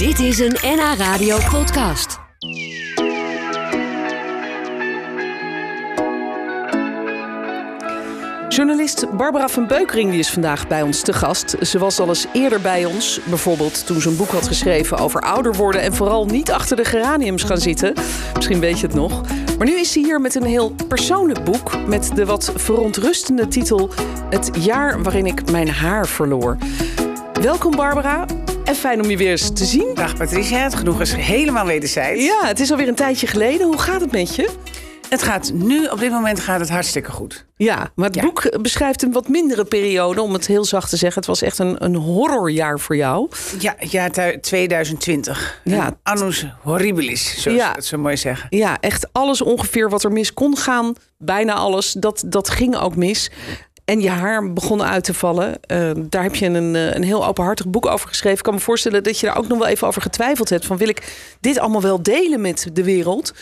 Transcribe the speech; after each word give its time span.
Dit 0.00 0.18
is 0.18 0.38
een 0.38 0.56
NH 0.62 0.94
Radio 0.98 1.36
podcast. 1.50 2.18
Journalist 8.48 9.16
Barbara 9.16 9.48
van 9.48 9.66
Beukering 9.66 10.10
die 10.10 10.18
is 10.18 10.30
vandaag 10.30 10.68
bij 10.68 10.82
ons 10.82 11.02
te 11.02 11.12
gast. 11.12 11.56
Ze 11.62 11.78
was 11.78 12.00
al 12.00 12.08
eens 12.08 12.26
eerder 12.32 12.60
bij 12.60 12.84
ons, 12.84 13.20
bijvoorbeeld 13.28 13.86
toen 13.86 14.00
ze 14.00 14.08
een 14.08 14.16
boek 14.16 14.30
had 14.30 14.46
geschreven 14.46 14.98
over 14.98 15.20
ouder 15.20 15.54
worden 15.54 15.80
en 15.80 15.94
vooral 15.94 16.26
niet 16.26 16.50
achter 16.50 16.76
de 16.76 16.84
geraniums 16.84 17.42
gaan 17.42 17.60
zitten. 17.60 17.94
Misschien 18.34 18.60
weet 18.60 18.80
je 18.80 18.86
het 18.86 18.96
nog. 18.96 19.22
Maar 19.58 19.66
nu 19.66 19.78
is 19.78 19.92
ze 19.92 19.98
hier 19.98 20.20
met 20.20 20.34
een 20.34 20.46
heel 20.46 20.74
persoonlijk 20.88 21.44
boek 21.44 21.86
met 21.86 22.10
de 22.14 22.24
wat 22.24 22.52
verontrustende 22.56 23.48
titel 23.48 23.90
Het 24.30 24.50
jaar 24.60 25.02
waarin 25.02 25.26
ik 25.26 25.50
mijn 25.50 25.68
haar 25.68 26.06
verloor. 26.06 26.56
Welkom 27.40 27.76
Barbara. 27.76 28.39
En 28.70 28.76
fijn 28.76 29.02
om 29.02 29.10
je 29.10 29.16
weer 29.16 29.30
eens 29.30 29.50
te 29.52 29.64
zien. 29.64 29.94
Dag 29.94 30.16
Patricia, 30.16 30.58
het 30.58 30.74
genoeg 30.74 31.00
is 31.00 31.12
helemaal 31.14 31.66
wederzijds. 31.66 32.24
Ja, 32.24 32.46
het 32.46 32.60
is 32.60 32.70
alweer 32.70 32.88
een 32.88 32.94
tijdje 32.94 33.26
geleden. 33.26 33.66
Hoe 33.66 33.78
gaat 33.78 34.00
het 34.00 34.12
met 34.12 34.34
je? 34.34 34.48
Het 35.08 35.22
gaat 35.22 35.52
nu, 35.54 35.86
op 35.86 35.98
dit 36.00 36.10
moment 36.10 36.40
gaat 36.40 36.60
het 36.60 36.68
hartstikke 36.68 37.10
goed. 37.10 37.44
Ja, 37.56 37.90
maar 37.94 38.06
het 38.06 38.14
Ja. 38.14 38.22
boek 38.22 38.58
beschrijft 38.62 39.02
een 39.02 39.12
wat 39.12 39.28
mindere 39.28 39.64
periode, 39.64 40.22
om 40.22 40.32
het 40.32 40.46
heel 40.46 40.64
zacht 40.64 40.90
te 40.90 40.96
zeggen. 40.96 41.18
Het 41.18 41.28
was 41.28 41.42
echt 41.42 41.58
een, 41.58 41.84
een 41.84 41.94
horrorjaar 41.94 42.80
voor 42.80 42.96
jou. 42.96 43.28
Ja, 43.58 43.74
jaar 43.78 44.10
tu- 44.10 44.40
2020. 44.40 45.60
Ja. 45.64 45.96
Annus 46.02 46.46
horribilis, 46.62 47.42
zoals 47.42 47.58
Ja. 47.58 47.66
ze 47.68 47.72
het 47.74 47.84
zo 47.86 47.98
mooi 47.98 48.16
zeggen. 48.16 48.46
Ja, 48.50 48.76
echt 48.80 49.08
alles 49.12 49.42
ongeveer 49.42 49.88
wat 49.90 50.04
er 50.04 50.12
mis 50.12 50.34
kon 50.34 50.56
gaan. 50.56 50.94
Bijna 51.18 51.54
alles, 51.54 51.92
dat, 51.92 52.22
dat 52.26 52.50
ging 52.50 52.76
ook 52.76 52.96
mis. 52.96 53.30
En 53.90 54.00
je 54.00 54.08
haar 54.08 54.52
begon 54.52 54.82
uit 54.82 55.04
te 55.04 55.14
vallen. 55.14 55.62
Eh, 55.62 55.90
daar 55.96 56.22
heb 56.22 56.34
je 56.34 56.46
een, 56.46 56.76
eh, 56.76 56.94
een 56.94 57.02
heel 57.02 57.26
openhartig 57.26 57.68
boek 57.68 57.86
over 57.86 58.08
geschreven. 58.08 58.38
Ik 58.38 58.44
kan 58.44 58.54
me 58.54 58.60
voorstellen 58.60 59.02
dat 59.02 59.20
je 59.20 59.26
daar 59.26 59.36
ook 59.36 59.48
nog 59.48 59.58
wel 59.58 59.66
even 59.66 59.86
over 59.86 60.02
getwijfeld 60.02 60.48
hebt. 60.48 60.66
Van 60.66 60.76
wil 60.76 60.88
ik 60.88 61.16
dit 61.40 61.58
allemaal 61.58 61.82
wel 61.82 62.02
delen 62.02 62.40
met 62.40 62.70
de 62.72 62.84
wereld? 62.84 63.34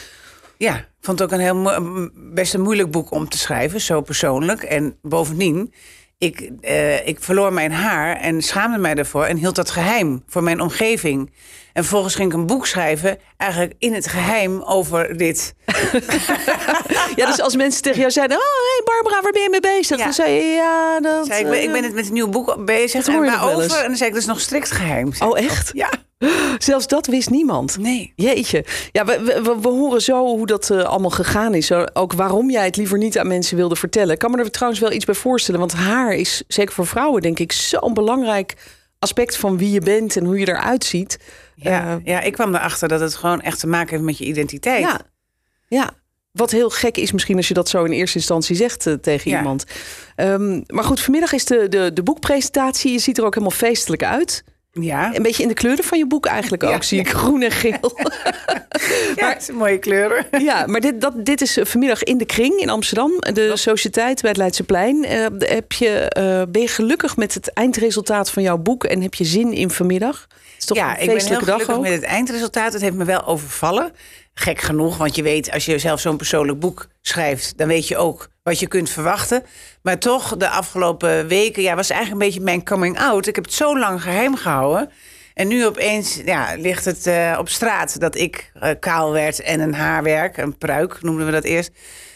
Ja, 0.56 0.84
vond 1.00 1.18
het 1.18 1.32
ook 1.32 1.38
een 1.38 1.44
heel 1.44 2.12
best 2.14 2.54
een 2.54 2.60
moeilijk 2.60 2.90
boek 2.90 3.10
om 3.10 3.28
te 3.28 3.38
schrijven, 3.38 3.80
zo 3.80 4.00
persoonlijk. 4.00 4.62
En 4.62 4.96
bovendien, 5.02 5.74
ik, 6.18 6.50
eh, 6.60 7.06
ik 7.06 7.20
verloor 7.20 7.52
mijn 7.52 7.72
haar 7.72 8.16
en 8.16 8.42
schaamde 8.42 8.78
mij 8.78 8.94
daarvoor 8.94 9.24
en 9.24 9.36
hield 9.36 9.54
dat 9.54 9.70
geheim 9.70 10.22
voor 10.26 10.42
mijn 10.42 10.60
omgeving. 10.60 11.32
En 11.72 11.84
vervolgens 11.84 12.14
ging 12.14 12.32
ik 12.32 12.38
een 12.38 12.46
boek 12.46 12.66
schrijven, 12.66 13.18
eigenlijk 13.36 13.74
in 13.78 13.94
het 13.94 14.06
geheim 14.06 14.62
over 14.62 15.16
dit. 15.16 15.54
Ja, 17.16 17.26
dus 17.26 17.40
als 17.40 17.56
mensen 17.56 17.82
tegen 17.82 17.98
jou 17.98 18.10
zeiden... 18.10 18.36
Oh, 18.36 18.42
hey 18.42 18.82
Barbara, 18.84 19.22
waar 19.22 19.32
ben 19.32 19.42
je 19.42 19.50
mee 19.50 19.60
bezig? 19.60 19.98
Ja. 19.98 20.04
Dan 20.04 20.12
zei 20.12 20.32
je, 20.32 20.42
ja, 20.42 21.00
dat... 21.00 21.26
Zei 21.26 21.40
ik, 21.40 21.50
ben, 21.50 21.60
ik 21.60 21.66
eh, 21.66 21.72
ben 21.72 21.82
het 21.84 21.94
met 21.94 22.06
een 22.06 22.12
nieuw 22.12 22.28
boek 22.28 22.64
bezig. 22.64 23.06
En 23.06 23.20
waarover? 23.20 23.76
En 23.76 23.86
dan 23.86 23.96
zei 23.96 24.08
ik, 24.08 24.14
dat 24.14 24.22
is 24.22 24.26
nog 24.28 24.40
strikt 24.40 24.70
geheim. 24.70 25.12
Oh, 25.18 25.38
ik. 25.38 25.44
echt? 25.44 25.70
Ja. 25.74 25.90
Zelfs 26.58 26.86
dat 26.86 27.06
wist 27.06 27.30
niemand. 27.30 27.78
Nee. 27.78 28.12
Jeetje. 28.16 28.64
Ja, 28.92 29.04
we, 29.04 29.20
we, 29.42 29.56
we- 29.62 29.68
horen 29.68 30.02
zo 30.02 30.26
hoe 30.26 30.46
dat 30.46 30.70
eh, 30.70 30.82
allemaal 30.82 31.10
gegaan 31.10 31.54
is. 31.54 31.72
Ook 31.92 32.12
waarom 32.12 32.50
jij 32.50 32.64
het 32.64 32.76
liever 32.76 32.98
niet 32.98 33.18
aan 33.18 33.26
mensen 33.28 33.56
wilde 33.56 33.76
vertellen. 33.76 34.12
Ik 34.12 34.18
kan 34.18 34.30
me 34.30 34.38
er 34.38 34.50
trouwens 34.50 34.80
wel 34.80 34.92
iets 34.92 35.04
bij 35.04 35.14
voorstellen. 35.14 35.60
Want 35.60 35.72
haar 35.72 36.12
is, 36.14 36.42
zeker 36.48 36.74
voor 36.74 36.86
vrouwen, 36.86 37.22
denk 37.22 37.38
ik, 37.38 37.52
zo'n 37.52 37.94
belangrijk 37.94 38.56
aspect 38.98 39.36
van 39.36 39.58
wie 39.58 39.70
je 39.70 39.80
bent 39.80 40.16
en 40.16 40.24
hoe 40.24 40.38
je 40.38 40.48
eruit 40.48 40.84
ziet. 40.84 41.18
Ja, 41.54 41.86
Eh, 41.88 42.04
ja, 42.04 42.20
ik 42.20 42.32
kwam 42.32 42.54
erachter 42.54 42.88
dat 42.88 43.00
het 43.00 43.14
gewoon 43.14 43.40
echt 43.40 43.60
te 43.60 43.66
maken 43.66 43.90
heeft 43.90 44.02
met 44.02 44.18
je 44.18 44.24
identiteit. 44.24 44.80
ja. 44.84 45.00
ja. 45.68 45.90
Wat 46.32 46.50
heel 46.50 46.70
gek 46.70 46.96
is 46.96 47.12
misschien 47.12 47.36
als 47.36 47.48
je 47.48 47.54
dat 47.54 47.68
zo 47.68 47.84
in 47.84 47.92
eerste 47.92 48.18
instantie 48.18 48.56
zegt 48.56 48.86
eh, 48.86 48.92
tegen 48.94 49.30
Ja. 49.30 49.38
iemand. 49.38 49.64
Ehm, 50.16 50.60
maar 50.66 50.84
goed, 50.84 51.00
vanmiddag 51.00 51.32
is 51.32 51.44
de, 51.44 51.68
de, 51.68 51.90
de 51.92 52.02
boekpresentatie. 52.02 52.92
Je 52.92 52.98
ziet 52.98 53.18
er 53.18 53.24
ook 53.24 53.34
helemaal 53.34 53.56
feestelijk 53.56 54.02
uit. 54.04 54.44
Ja, 54.80 55.14
Een 55.14 55.22
beetje 55.22 55.42
in 55.42 55.48
de 55.48 55.54
kleuren 55.54 55.84
van 55.84 55.98
je 55.98 56.06
boek 56.06 56.26
eigenlijk 56.26 56.64
ook. 56.64 56.70
Ja. 56.70 56.82
Zie 56.82 56.98
ik 56.98 57.08
groen 57.10 57.42
en 57.42 57.50
geel. 57.50 57.92
ja 59.16 59.28
het 59.34 59.44
zijn 59.44 59.56
mooie 59.56 59.78
kleuren. 59.78 60.26
Ja, 60.38 60.66
maar 60.66 60.80
dit, 60.80 61.00
dat, 61.00 61.24
dit 61.24 61.40
is 61.40 61.58
vanmiddag 61.62 62.02
in 62.02 62.18
de 62.18 62.24
Kring 62.26 62.60
in 62.60 62.68
Amsterdam. 62.68 63.12
De 63.18 63.50
Sociëteit 63.54 64.20
bij 64.20 64.30
het 64.30 64.38
Leidseplein. 64.38 65.04
Eh, 65.04 65.26
heb 65.38 65.72
je, 65.72 65.88
eh, 65.88 66.42
ben 66.48 66.62
je 66.62 66.68
gelukkig 66.68 67.16
met 67.16 67.34
het 67.34 67.52
eindresultaat 67.52 68.30
van 68.30 68.42
jouw 68.42 68.58
boek? 68.58 68.84
En 68.84 69.02
heb 69.02 69.14
je 69.14 69.24
zin 69.24 69.52
in 69.52 69.70
vanmiddag? 69.70 70.26
Het 70.30 70.58
is 70.58 70.64
toch 70.64 70.76
Ja, 70.76 70.94
een 70.94 71.00
ik 71.00 71.06
ben 71.16 71.26
heel 71.26 71.38
gelukkig 71.38 71.70
ook? 71.70 71.82
met 71.82 71.92
het 71.92 72.02
eindresultaat. 72.02 72.72
Het 72.72 72.82
heeft 72.82 72.96
me 72.96 73.04
wel 73.04 73.26
overvallen. 73.26 73.92
Gek 74.34 74.60
genoeg, 74.60 74.96
want 74.96 75.16
je 75.16 75.22
weet, 75.22 75.50
als 75.52 75.64
je 75.64 75.78
zelf 75.78 76.00
zo'n 76.00 76.16
persoonlijk 76.16 76.60
boek 76.60 76.88
schrijft... 77.02 77.52
dan 77.56 77.68
weet 77.68 77.88
je 77.88 77.96
ook 77.96 78.28
wat 78.48 78.60
je 78.60 78.68
kunt 78.68 78.90
verwachten. 78.90 79.42
Maar 79.82 79.98
toch, 79.98 80.36
de 80.36 80.48
afgelopen 80.48 81.26
weken 81.26 81.62
ja, 81.62 81.74
was 81.74 81.90
eigenlijk 81.90 82.20
een 82.22 82.26
beetje 82.28 82.44
mijn 82.44 82.64
coming 82.64 82.98
out. 83.00 83.26
Ik 83.26 83.34
heb 83.34 83.44
het 83.44 83.54
zo 83.54 83.78
lang 83.78 84.02
geheim 84.02 84.36
gehouden... 84.36 84.90
En 85.34 85.48
nu 85.48 85.66
opeens 85.66 86.20
ja, 86.24 86.54
ligt 86.56 86.84
het 86.84 87.06
eh, 87.06 87.36
op 87.38 87.48
straat 87.48 88.00
dat 88.00 88.14
ik 88.16 88.50
eh, 88.54 88.70
kaal 88.80 89.12
werd 89.12 89.40
en 89.40 89.60
een 89.60 89.74
haarwerk, 89.74 90.36
een 90.36 90.58
pruik 90.58 91.02
noemden 91.02 91.26
we 91.26 91.32
dat 91.32 91.44
eerst, 91.44 91.70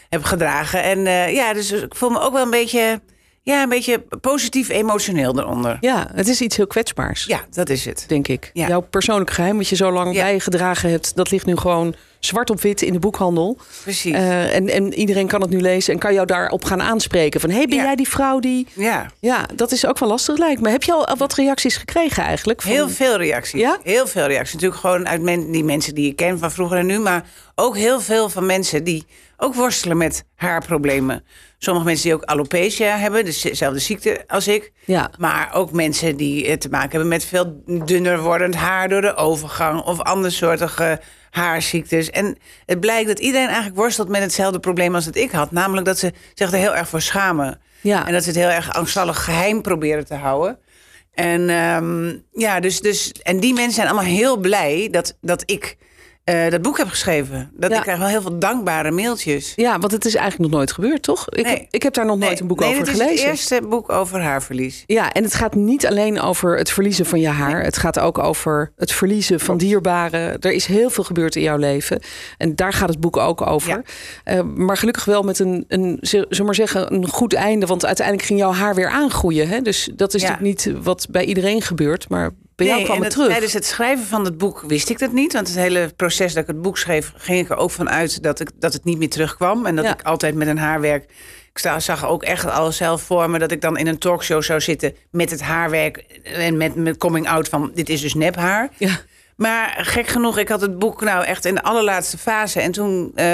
heb 0.09 0.23
gedragen. 0.23 0.83
En 0.83 1.07
eh, 1.07 1.33
ja, 1.33 1.53
dus 1.53 1.71
ik 1.71 1.95
voel 1.95 2.09
me 2.09 2.19
ook 2.19 2.33
wel 2.33 2.43
een 2.43 2.49
beetje, 2.49 3.01
ja, 3.41 3.63
een 3.63 3.69
beetje 3.69 3.99
positief 4.21 4.69
emotioneel 4.69 5.39
eronder. 5.39 5.77
Ja, 5.79 6.07
het 6.13 6.27
is 6.27 6.41
iets 6.41 6.57
heel 6.57 6.67
kwetsbaars, 6.67 7.25
Ja, 7.25 7.39
dat 7.51 7.69
is 7.69 7.85
het. 7.85 8.05
denk 8.07 8.27
ik. 8.27 8.49
Ja. 8.53 8.67
Jouw 8.67 8.81
persoonlijk 8.81 9.31
geheim, 9.31 9.57
wat 9.57 9.67
je 9.67 9.75
zo 9.75 9.91
lang 9.91 10.15
Ja. 10.15 10.21
bij 10.23 10.33
je 10.33 10.39
gedragen 10.39 10.89
hebt... 10.89 11.15
dat 11.15 11.31
ligt 11.31 11.45
nu 11.45 11.55
gewoon 11.57 11.95
zwart 12.25 12.49
op 12.49 12.61
wit 12.61 12.81
in 12.81 12.93
de 12.93 12.99
boekhandel. 12.99 13.57
Precies. 13.83 14.13
Eh, 14.13 14.55
en, 14.55 14.69
en 14.69 14.93
iedereen 14.93 15.27
kan 15.27 15.41
het 15.41 15.49
nu 15.49 15.61
lezen 15.61 15.93
en 15.93 15.99
kan 15.99 16.13
jou 16.13 16.25
daarop 16.27 16.63
gaan 16.65 16.81
aanspreken. 16.81 17.39
Van, 17.39 17.49
hey, 17.49 17.65
ben 17.65 17.77
Ja. 17.77 17.83
jij 17.83 17.95
die 17.95 18.07
vrouw 18.07 18.39
die... 18.39 18.67
ja, 18.73 19.11
Ja, 19.19 19.45
dat 19.55 19.71
is 19.71 19.85
ook 19.85 19.99
wel 19.99 20.09
lastig 20.09 20.37
lijkt 20.37 20.61
me. 20.61 20.69
Heb 20.69 20.83
je 20.83 20.93
al 20.93 21.15
wat 21.17 21.33
reacties 21.33 21.77
gekregen 21.77 22.23
eigenlijk? 22.23 22.61
Van- 22.61 22.71
heel 22.71 22.89
veel 22.89 23.17
reacties. 23.17 23.61
Ja? 23.61 23.77
Heel 23.83 24.07
veel 24.07 24.25
reacties. 24.25 24.53
Natuurlijk 24.53 24.81
gewoon 24.81 25.07
uit 25.07 25.21
men, 25.21 25.51
die 25.51 25.63
mensen 25.63 25.95
die 25.95 26.09
ik 26.09 26.15
ken 26.15 26.39
van 26.39 26.51
vroeger 26.51 26.77
en 26.77 26.85
nu. 26.85 26.99
Maar 26.99 27.25
ook 27.55 27.77
heel 27.77 28.01
veel 28.01 28.29
van 28.29 28.45
mensen 28.45 28.83
die 28.83 29.05
ook 29.37 29.55
worstelen 29.55 29.97
met 29.97 30.25
haarproblemen. 30.35 31.23
Sommige 31.57 31.85
mensen 31.85 32.03
die 32.03 32.13
ook 32.13 32.23
alopecia 32.23 32.97
hebben, 32.97 33.25
dus 33.25 33.41
dezelfde 33.41 33.79
ziekte 33.79 34.23
als 34.27 34.47
ik. 34.47 34.71
Ja. 34.85 35.11
Maar 35.17 35.53
ook 35.53 35.71
mensen 35.71 36.15
die 36.15 36.47
eh, 36.47 36.57
te 36.57 36.69
maken 36.69 36.89
hebben 36.89 37.07
met 37.07 37.25
veel 37.25 37.63
dunner 37.65 38.21
wordend 38.21 38.55
haar 38.55 38.89
door 38.89 39.01
de 39.01 39.15
overgang 39.15 39.81
of 39.81 39.99
andere 39.99 40.33
soortige 40.33 40.99
haarziektes. 41.29 42.09
En 42.09 42.37
het 42.65 42.79
blijkt 42.79 43.07
dat 43.07 43.19
iedereen 43.19 43.47
eigenlijk 43.47 43.75
worstelt 43.75 44.09
met 44.09 44.21
hetzelfde 44.21 44.59
probleem 44.59 44.95
als 44.95 45.05
dat 45.05 45.15
ik 45.15 45.31
had. 45.31 45.51
Namelijk 45.51 45.85
dat 45.85 45.99
ze 45.99 46.13
zich 46.33 46.51
er 46.51 46.57
heel 46.57 46.75
erg 46.75 46.89
voor 46.89 47.01
schamen. 47.01 47.61
Ja. 47.81 48.07
En 48.07 48.13
dat 48.13 48.23
ze 48.23 48.29
het 48.29 48.37
heel 48.37 48.49
erg 48.49 48.73
angstvallig 48.73 49.23
geheim 49.23 49.61
proberen 49.61 50.05
te 50.05 50.15
houden. 50.15 50.59
En, 51.13 51.49
ehm, 51.49 52.15
ja, 52.31 52.59
dus, 52.59 52.79
dus, 52.79 53.11
en 53.11 53.39
die 53.39 53.53
mensen 53.53 53.73
zijn 53.73 53.87
allemaal 53.87 54.11
heel 54.13 54.37
blij 54.37 54.87
dat, 54.91 55.17
dat 55.21 55.43
ik 55.45 55.77
eh, 56.23 56.49
dat 56.49 56.61
boek 56.61 56.77
heb 56.77 56.87
geschreven. 56.87 57.51
Dat 57.53 57.69
Ja. 57.71 57.75
ik 57.77 57.81
krijg 57.81 57.99
wel 57.99 58.07
heel 58.07 58.21
veel 58.21 58.39
dankbare 58.39 58.91
mailtjes. 58.91 59.53
Ja, 59.55 59.79
want 59.79 59.91
het 59.91 60.05
is 60.05 60.15
eigenlijk 60.15 60.49
nog 60.49 60.59
nooit 60.59 60.71
gebeurd, 60.71 61.01
toch? 61.03 61.29
Ik, 61.29 61.43
Nee. 61.45 61.53
heb, 61.55 61.65
ik 61.69 61.83
heb 61.83 61.93
daar 61.93 62.05
nog 62.05 62.17
nooit 62.17 62.39
een 62.39 62.47
boek 62.47 62.59
nee, 62.59 62.69
over 62.69 62.83
dit 62.85 62.93
is 62.93 62.99
gelezen. 62.99 63.21
het 63.25 63.31
eerste 63.31 63.61
boek 63.69 63.91
over 63.91 64.21
haarverlies. 64.21 64.83
Ja, 64.87 65.11
en 65.11 65.23
het 65.23 65.33
gaat 65.33 65.55
niet 65.55 65.85
alleen 65.87 66.21
over 66.21 66.57
het 66.57 66.71
verliezen 66.71 67.05
van 67.05 67.19
je 67.19 67.27
haar. 67.27 67.63
Het 67.63 67.77
gaat 67.77 67.99
ook 67.99 68.17
over 68.17 68.71
het 68.75 68.91
verliezen 68.91 69.39
van 69.39 69.57
dierbaren. 69.57 70.39
Er 70.39 70.51
is 70.51 70.65
heel 70.65 70.89
veel 70.89 71.03
gebeurd 71.03 71.35
in 71.35 71.41
jouw 71.41 71.57
leven. 71.57 71.99
En 72.37 72.55
daar 72.55 72.73
gaat 72.73 72.89
het 72.89 72.99
boek 72.99 73.17
ook 73.17 73.47
over. 73.47 73.69
Ja. 73.69 73.81
Eh, 74.23 74.41
maar 74.55 74.77
gelukkig 74.77 75.05
wel 75.05 75.21
met 75.23 75.39
een, 75.39 75.65
een 75.67 75.99
maar 76.45 76.55
zeggen, 76.55 76.93
een 76.93 77.07
goed 77.07 77.33
einde. 77.33 77.65
Want 77.65 77.85
uiteindelijk 77.85 78.27
ging 78.27 78.39
jouw 78.39 78.51
haar 78.53 78.75
weer 78.75 78.89
aangroeien. 78.89 79.47
Hè? 79.47 79.61
Dus 79.61 79.89
dat 79.95 80.13
is 80.13 80.21
Ja. 80.21 80.29
natuurlijk 80.29 80.65
niet 80.65 80.83
wat 80.83 81.07
bij 81.09 81.25
iedereen 81.25 81.61
gebeurt. 81.61 82.09
Maar 82.09 82.31
bij 82.55 82.65
jou 82.65 82.77
Nee, 82.77 82.85
kwam 82.87 82.97
het 82.97 83.05
het- 83.05 83.13
terug. 83.13 83.29
Tijdens 83.29 83.53
het 83.53 83.65
schrijven 83.65 84.05
van 84.05 84.25
het 84.25 84.37
boek 84.37 84.63
wist 84.67 84.89
ik 84.89 84.99
dat 84.99 85.11
niet. 85.11 85.33
Want 85.33 85.47
het 85.47 85.57
hele 85.57 85.91
proces 85.95 86.33
dat 86.33 86.41
ik 86.41 86.47
het 86.49 86.61
boek 86.61 86.77
schreef, 86.77 87.11
ging 87.17 87.39
ik 87.39 87.49
er 87.49 87.57
ook 87.57 87.71
van 87.71 87.89
uit 87.89 88.23
dat, 88.23 88.39
ik, 88.39 88.49
dat 88.59 88.73
het 88.73 88.83
niet 88.83 88.97
meer 88.97 89.09
terugkwam. 89.09 89.65
En 89.65 89.75
dat 89.75 89.85
Ja. 89.85 89.93
ik 89.93 90.01
altijd 90.01 90.35
met 90.35 90.47
een 90.47 90.57
haarwerk. 90.57 91.03
Ik 91.53 91.59
zag 91.77 92.07
ook 92.07 92.23
echt 92.23 92.51
al 92.51 92.71
zelf 92.71 93.01
voor 93.01 93.29
me 93.29 93.39
dat 93.39 93.51
ik 93.51 93.61
dan 93.61 93.77
in 93.77 93.87
een 93.87 93.97
talkshow 93.97 94.43
zou 94.43 94.61
zitten 94.61 94.95
met 95.11 95.29
het 95.29 95.41
haarwerk. 95.41 95.97
En 96.23 96.57
met 96.57 96.75
mijn 96.75 96.97
coming 96.97 97.27
out 97.29 97.49
van 97.49 97.71
dit 97.73 97.89
is 97.89 98.01
dus 98.01 98.13
nephaar. 98.13 98.69
Ja. 98.77 98.99
Maar 99.35 99.77
gek 99.81 100.07
genoeg, 100.07 100.37
ik 100.37 100.47
had 100.47 100.61
het 100.61 100.79
boek 100.79 101.01
nou 101.01 101.23
echt 101.25 101.45
in 101.45 101.55
de 101.55 101.63
allerlaatste 101.63 102.17
fase. 102.17 102.59
En 102.59 102.71
toen 102.71 103.11
eh, 103.15 103.25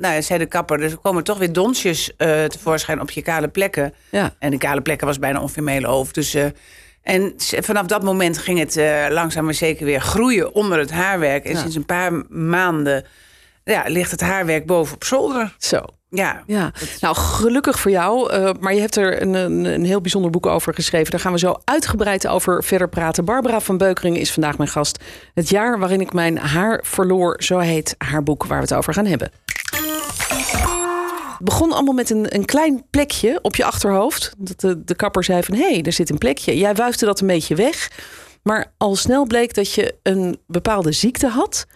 nou, 0.00 0.22
zei 0.22 0.38
de 0.38 0.46
kapper, 0.46 0.82
er 0.82 0.96
komen 0.96 1.24
toch 1.24 1.38
weer 1.38 1.52
donsjes 1.52 2.16
eh, 2.16 2.44
tevoorschijn 2.44 3.00
op 3.00 3.10
je 3.10 3.22
kale 3.22 3.48
plekken. 3.48 3.94
Ja. 4.10 4.34
En 4.38 4.50
de 4.50 4.58
kale 4.58 4.80
plekken 4.80 5.06
was 5.06 5.18
bijna 5.18 5.46
hele 5.64 5.86
hoofd. 5.86 6.14
Dus, 6.14 6.34
eh, 6.34 6.44
en 7.08 7.32
vanaf 7.38 7.86
dat 7.86 8.02
moment 8.02 8.38
ging 8.38 8.58
het 8.58 8.76
eh, 8.76 9.06
langzaam 9.08 9.44
maar 9.44 9.54
zeker 9.54 9.84
weer 9.84 10.00
groeien 10.00 10.54
onder 10.54 10.78
het 10.78 10.90
haarwerk. 10.90 11.44
En 11.44 11.52
Ja. 11.52 11.58
sinds 11.60 11.76
een 11.76 11.86
paar 11.86 12.12
maanden 12.28 13.04
ja, 13.64 13.84
ligt 13.86 14.10
het 14.10 14.20
haarwerk 14.20 14.66
boven 14.66 14.94
op 14.94 15.04
zolder. 15.04 15.54
Zo. 15.58 15.80
Ja, 16.10 16.42
Ja, 16.46 16.72
nou 17.00 17.16
gelukkig 17.16 17.78
voor 17.78 17.90
jou. 17.90 18.30
eh, 18.32 18.50
maar 18.60 18.74
je 18.74 18.80
hebt 18.80 18.96
er 18.96 19.22
een, 19.22 19.34
een, 19.34 19.64
een 19.64 19.84
heel 19.84 20.00
bijzonder 20.00 20.30
boek 20.30 20.46
over 20.46 20.74
geschreven. 20.74 21.10
Daar 21.10 21.20
gaan 21.20 21.32
we 21.32 21.38
zo 21.38 21.54
uitgebreid 21.64 22.26
over 22.26 22.64
verder 22.64 22.88
praten. 22.88 23.24
Barbara 23.24 23.60
van 23.60 23.76
Beukering 23.78 24.18
is 24.18 24.32
vandaag 24.32 24.56
mijn 24.58 24.70
gast. 24.70 25.04
Het 25.34 25.48
jaar 25.48 25.78
waarin 25.78 26.00
ik 26.00 26.12
mijn 26.12 26.38
haar 26.38 26.80
verloor, 26.84 27.42
zo 27.42 27.58
heet 27.58 27.94
haar 27.98 28.22
boek 28.22 28.44
waar 28.44 28.58
we 28.58 28.64
het 28.64 28.74
over 28.74 28.92
gaan 28.94 29.06
hebben. 29.06 29.30
Begon 31.42 31.72
allemaal 31.72 31.94
met 31.94 32.10
een, 32.10 32.34
een 32.34 32.44
klein 32.44 32.86
plekje 32.90 33.38
op 33.42 33.56
je 33.56 33.64
achterhoofd. 33.64 34.34
Dat 34.38 34.60
de, 34.60 34.84
de 34.84 34.94
kapper 34.94 35.24
zei 35.24 35.42
van, 35.42 35.54
hé, 35.54 35.72
hey, 35.72 35.82
er 35.82 35.92
zit 35.92 36.10
een 36.10 36.18
plekje. 36.18 36.58
Jij 36.58 36.74
wuifde 36.74 37.06
dat 37.06 37.20
een 37.20 37.26
beetje 37.26 37.54
weg. 37.54 37.90
Maar 38.42 38.74
al 38.76 38.96
snel 38.96 39.26
bleek 39.26 39.54
dat 39.54 39.72
je 39.74 39.98
een 40.02 40.40
bepaalde 40.46 40.92
ziekte 40.92 41.28
had. 41.28 41.66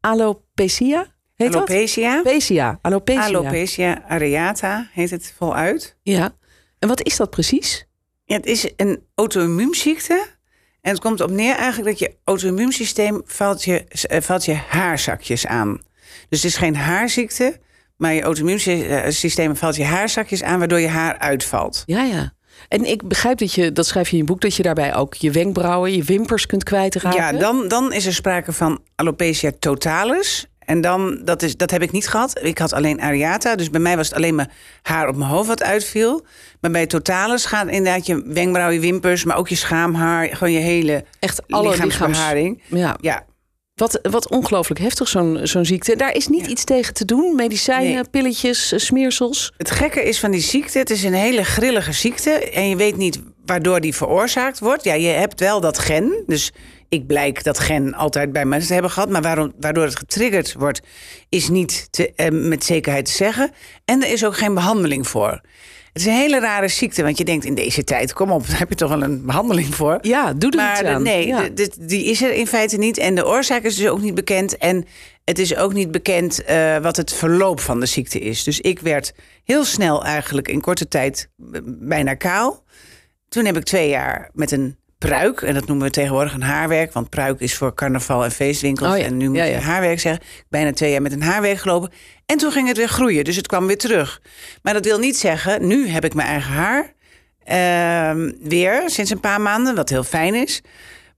Alopecia? 0.00 1.06
Heet 1.34 1.54
Alopecia. 1.54 2.16
dat? 2.16 2.24
Alopecia. 2.24 2.78
Alopecia. 2.82 3.26
Alopecia 3.26 4.02
areata 4.08 4.88
heet 4.92 5.10
het 5.10 5.34
voluit. 5.36 5.96
Ja. 6.02 6.30
En 6.78 6.88
wat 6.88 7.02
is 7.02 7.16
dat 7.16 7.30
precies? 7.30 7.86
Ja, 8.24 8.36
het 8.36 8.46
is 8.46 8.70
een 8.76 9.02
auto-immuunziekte. 9.14 10.26
En 10.80 10.90
het 10.90 11.00
komt 11.00 11.20
op 11.20 11.30
neer 11.30 11.54
eigenlijk 11.56 11.88
dat 11.88 11.98
je 11.98 12.16
auto-immuunsysteem 12.24 13.22
valt 13.24 13.64
je, 13.64 13.84
eh, 13.84 14.20
valt 14.20 14.44
je 14.44 14.54
haarzakjes 14.54 15.46
aan. 15.46 15.80
Dus 16.28 16.42
het 16.42 16.50
is 16.50 16.56
geen 16.56 16.76
haarziekte, 16.76 17.60
maar 17.98 18.14
je 18.14 18.22
auto-immuunsysteem 18.22 19.56
valt 19.56 19.76
je 19.76 19.84
haarzakjes 19.84 20.42
aan, 20.42 20.58
waardoor 20.58 20.80
je 20.80 20.88
haar 20.88 21.18
uitvalt. 21.18 21.82
Ja, 21.86 22.02
ja. 22.02 22.32
En 22.68 22.84
ik 22.84 23.08
begrijp 23.08 23.38
dat 23.38 23.52
je, 23.52 23.72
dat 23.72 23.86
schrijf 23.86 24.08
je 24.08 24.12
in 24.12 24.18
je 24.18 24.24
boek, 24.24 24.40
dat 24.40 24.54
je 24.54 24.62
daarbij 24.62 24.94
ook 24.94 25.14
je 25.14 25.30
wenkbrauwen, 25.30 25.92
je 25.92 26.02
wimpers 26.02 26.46
kunt 26.46 26.64
kwijtraken. 26.64 27.20
Ja, 27.20 27.32
dan, 27.32 27.68
dan 27.68 27.92
is 27.92 28.06
er 28.06 28.14
sprake 28.14 28.52
van 28.52 28.80
alopecia 28.94 29.50
totalis. 29.58 30.46
En 30.58 30.80
dan, 30.80 31.20
dat, 31.24 31.42
is, 31.42 31.56
dat 31.56 31.70
heb 31.70 31.82
ik 31.82 31.92
niet 31.92 32.08
gehad. 32.08 32.38
Ik 32.42 32.58
had 32.58 32.72
alleen 32.72 33.00
areata. 33.00 33.56
Dus 33.56 33.70
bij 33.70 33.80
mij 33.80 33.96
was 33.96 34.08
het 34.08 34.16
alleen 34.16 34.34
maar 34.34 34.50
haar 34.82 35.08
op 35.08 35.16
mijn 35.16 35.30
hoofd 35.30 35.48
wat 35.48 35.62
uitviel. 35.62 36.26
Maar 36.60 36.70
bij 36.70 36.86
totalis 36.86 37.44
gaat 37.44 37.68
inderdaad 37.68 38.06
je 38.06 38.22
wenkbrauw, 38.26 38.70
je 38.70 38.80
wimpers, 38.80 39.24
maar 39.24 39.36
ook 39.36 39.48
je 39.48 39.54
schaamhaar, 39.54 40.28
gewoon 40.36 40.52
je 40.52 40.58
hele 40.58 41.04
Echt 41.20 41.48
alle 41.48 41.70
lichaamsbeharing. 41.70 42.62
Ja. 42.66 42.96
Ja, 43.00 43.24
Wat, 43.78 43.98
wat 44.02 44.30
ongelooflijk 44.30 44.80
heftig, 44.80 45.08
zo'n 45.08 45.38
zo'n 45.42 45.64
ziekte. 45.64 45.96
Daar 45.96 46.14
is 46.14 46.26
niet 46.28 46.44
Ja. 46.44 46.50
iets 46.50 46.64
tegen 46.64 46.94
te 46.94 47.04
doen. 47.04 47.34
Medicijnen, 47.34 47.94
Nee. 47.94 48.08
pilletjes, 48.10 48.72
eh, 48.72 48.78
smeersels. 48.78 49.52
Het 49.56 49.70
gekke 49.70 50.02
is 50.02 50.18
van 50.20 50.30
die 50.30 50.40
ziekte, 50.40 50.78
het 50.78 50.90
is 50.90 51.02
een 51.04 51.14
hele 51.14 51.44
grillige 51.44 51.92
ziekte. 51.92 52.30
En 52.30 52.68
je 52.68 52.76
weet 52.76 52.96
niet 52.96 53.18
waardoor 53.46 53.80
die 53.80 53.94
veroorzaakt 53.94 54.58
wordt. 54.58 54.84
Ja, 54.84 54.94
je 54.94 55.08
hebt 55.08 55.40
wel 55.40 55.60
dat 55.60 55.78
gen. 55.78 56.22
Dus 56.26 56.52
ik 56.88 57.06
blijk 57.06 57.44
dat 57.44 57.58
gen 57.58 57.94
altijd 57.94 58.32
bij 58.32 58.44
mensen 58.44 58.66
te 58.66 58.72
hebben 58.72 58.90
gehad. 58.90 59.08
Maar 59.10 59.22
waarom, 59.22 59.52
waardoor 59.60 59.84
het 59.84 59.96
getriggerd 59.98 60.52
wordt, 60.58 60.80
is 61.28 61.48
niet 61.48 61.88
te, 61.90 62.12
eh, 62.14 62.26
met 62.30 62.64
zekerheid 62.64 63.04
te 63.04 63.12
zeggen. 63.12 63.50
En 63.84 64.02
er 64.02 64.12
is 64.12 64.24
ook 64.24 64.36
geen 64.36 64.54
behandeling 64.54 65.08
voor. 65.08 65.40
Het 65.98 66.06
is 66.06 66.12
een 66.12 66.18
hele 66.20 66.40
rare 66.40 66.68
ziekte, 66.68 67.02
want 67.02 67.18
je 67.18 67.24
denkt 67.24 67.44
in 67.44 67.54
deze 67.54 67.84
tijd, 67.84 68.12
kom 68.12 68.30
op, 68.30 68.46
daar 68.48 68.58
heb 68.58 68.68
je 68.68 68.74
toch 68.74 68.88
wel 68.88 69.02
een 69.02 69.26
behandeling 69.26 69.74
voor. 69.74 69.98
Ja, 70.00 70.32
doe 70.32 70.50
er 70.50 70.56
Maar 70.56 70.70
iets 70.72 70.80
de- 70.80 70.88
aan. 70.88 71.02
nee, 71.02 71.26
Ja. 71.26 71.42
de- 71.42 71.52
de- 71.54 71.86
die 71.86 72.04
is 72.04 72.22
er 72.22 72.32
in 72.32 72.46
feite 72.46 72.76
niet. 72.76 72.98
En 72.98 73.14
de 73.14 73.26
oorzaak 73.26 73.62
is 73.62 73.76
dus 73.76 73.88
ook 73.88 74.00
niet 74.00 74.14
bekend. 74.14 74.56
En 74.56 74.84
het 75.24 75.38
is 75.38 75.56
ook 75.56 75.72
niet 75.72 75.90
bekend 75.90 76.44
eh, 76.44 76.76
wat 76.78 76.96
het 76.96 77.12
verloop 77.12 77.60
van 77.60 77.80
de 77.80 77.86
ziekte 77.86 78.18
is. 78.20 78.42
Dus 78.42 78.60
ik 78.60 78.78
werd 78.78 79.14
heel 79.44 79.64
snel 79.64 80.04
eigenlijk 80.04 80.48
in 80.48 80.60
korte 80.60 80.88
tijd 80.88 81.28
bijna 81.64 82.14
kaal. 82.14 82.64
Toen 83.28 83.44
heb 83.44 83.56
ik 83.56 83.64
twee 83.64 83.88
jaar 83.88 84.30
met 84.32 84.50
een 84.50 84.76
pruik. 84.98 85.42
En 85.42 85.54
dat 85.54 85.66
noemen 85.66 85.86
we 85.86 85.92
tegenwoordig 85.92 86.34
een 86.34 86.42
haarwerk. 86.42 86.92
Want 86.92 87.10
pruik 87.10 87.40
is 87.40 87.54
voor 87.54 87.74
carnaval 87.74 88.24
en 88.24 88.30
feestwinkels. 88.30 88.92
Oh 88.92 88.98
ja, 88.98 89.04
En 89.04 89.16
nu 89.16 89.28
moet 89.28 89.36
ja, 89.36 89.44
je 89.44 89.56
haarwerk 89.56 90.00
zeggen. 90.00 90.22
Bijna 90.48 90.72
twee 90.72 90.90
jaar 90.90 91.02
met 91.02 91.12
een 91.12 91.22
haarwerk 91.22 91.58
gelopen. 91.58 91.90
En 92.26 92.38
toen 92.38 92.52
ging 92.52 92.68
het 92.68 92.76
weer 92.76 92.88
groeien. 92.88 93.24
Dus 93.24 93.36
het 93.36 93.46
kwam 93.46 93.66
weer 93.66 93.78
terug. 93.78 94.20
Maar 94.62 94.72
dat 94.72 94.84
wil 94.84 94.98
niet 94.98 95.18
zeggen, 95.18 95.66
nu 95.66 95.88
heb 95.88 96.04
ik 96.04 96.14
mijn 96.14 96.28
eigen 96.28 96.52
haar. 96.52 96.92
Ehm, 97.44 98.32
weer 98.40 98.82
sinds 98.86 99.10
een 99.10 99.20
paar 99.20 99.40
maanden, 99.40 99.74
wat 99.74 99.88
heel 99.88 100.04
fijn 100.04 100.34
is. 100.34 100.62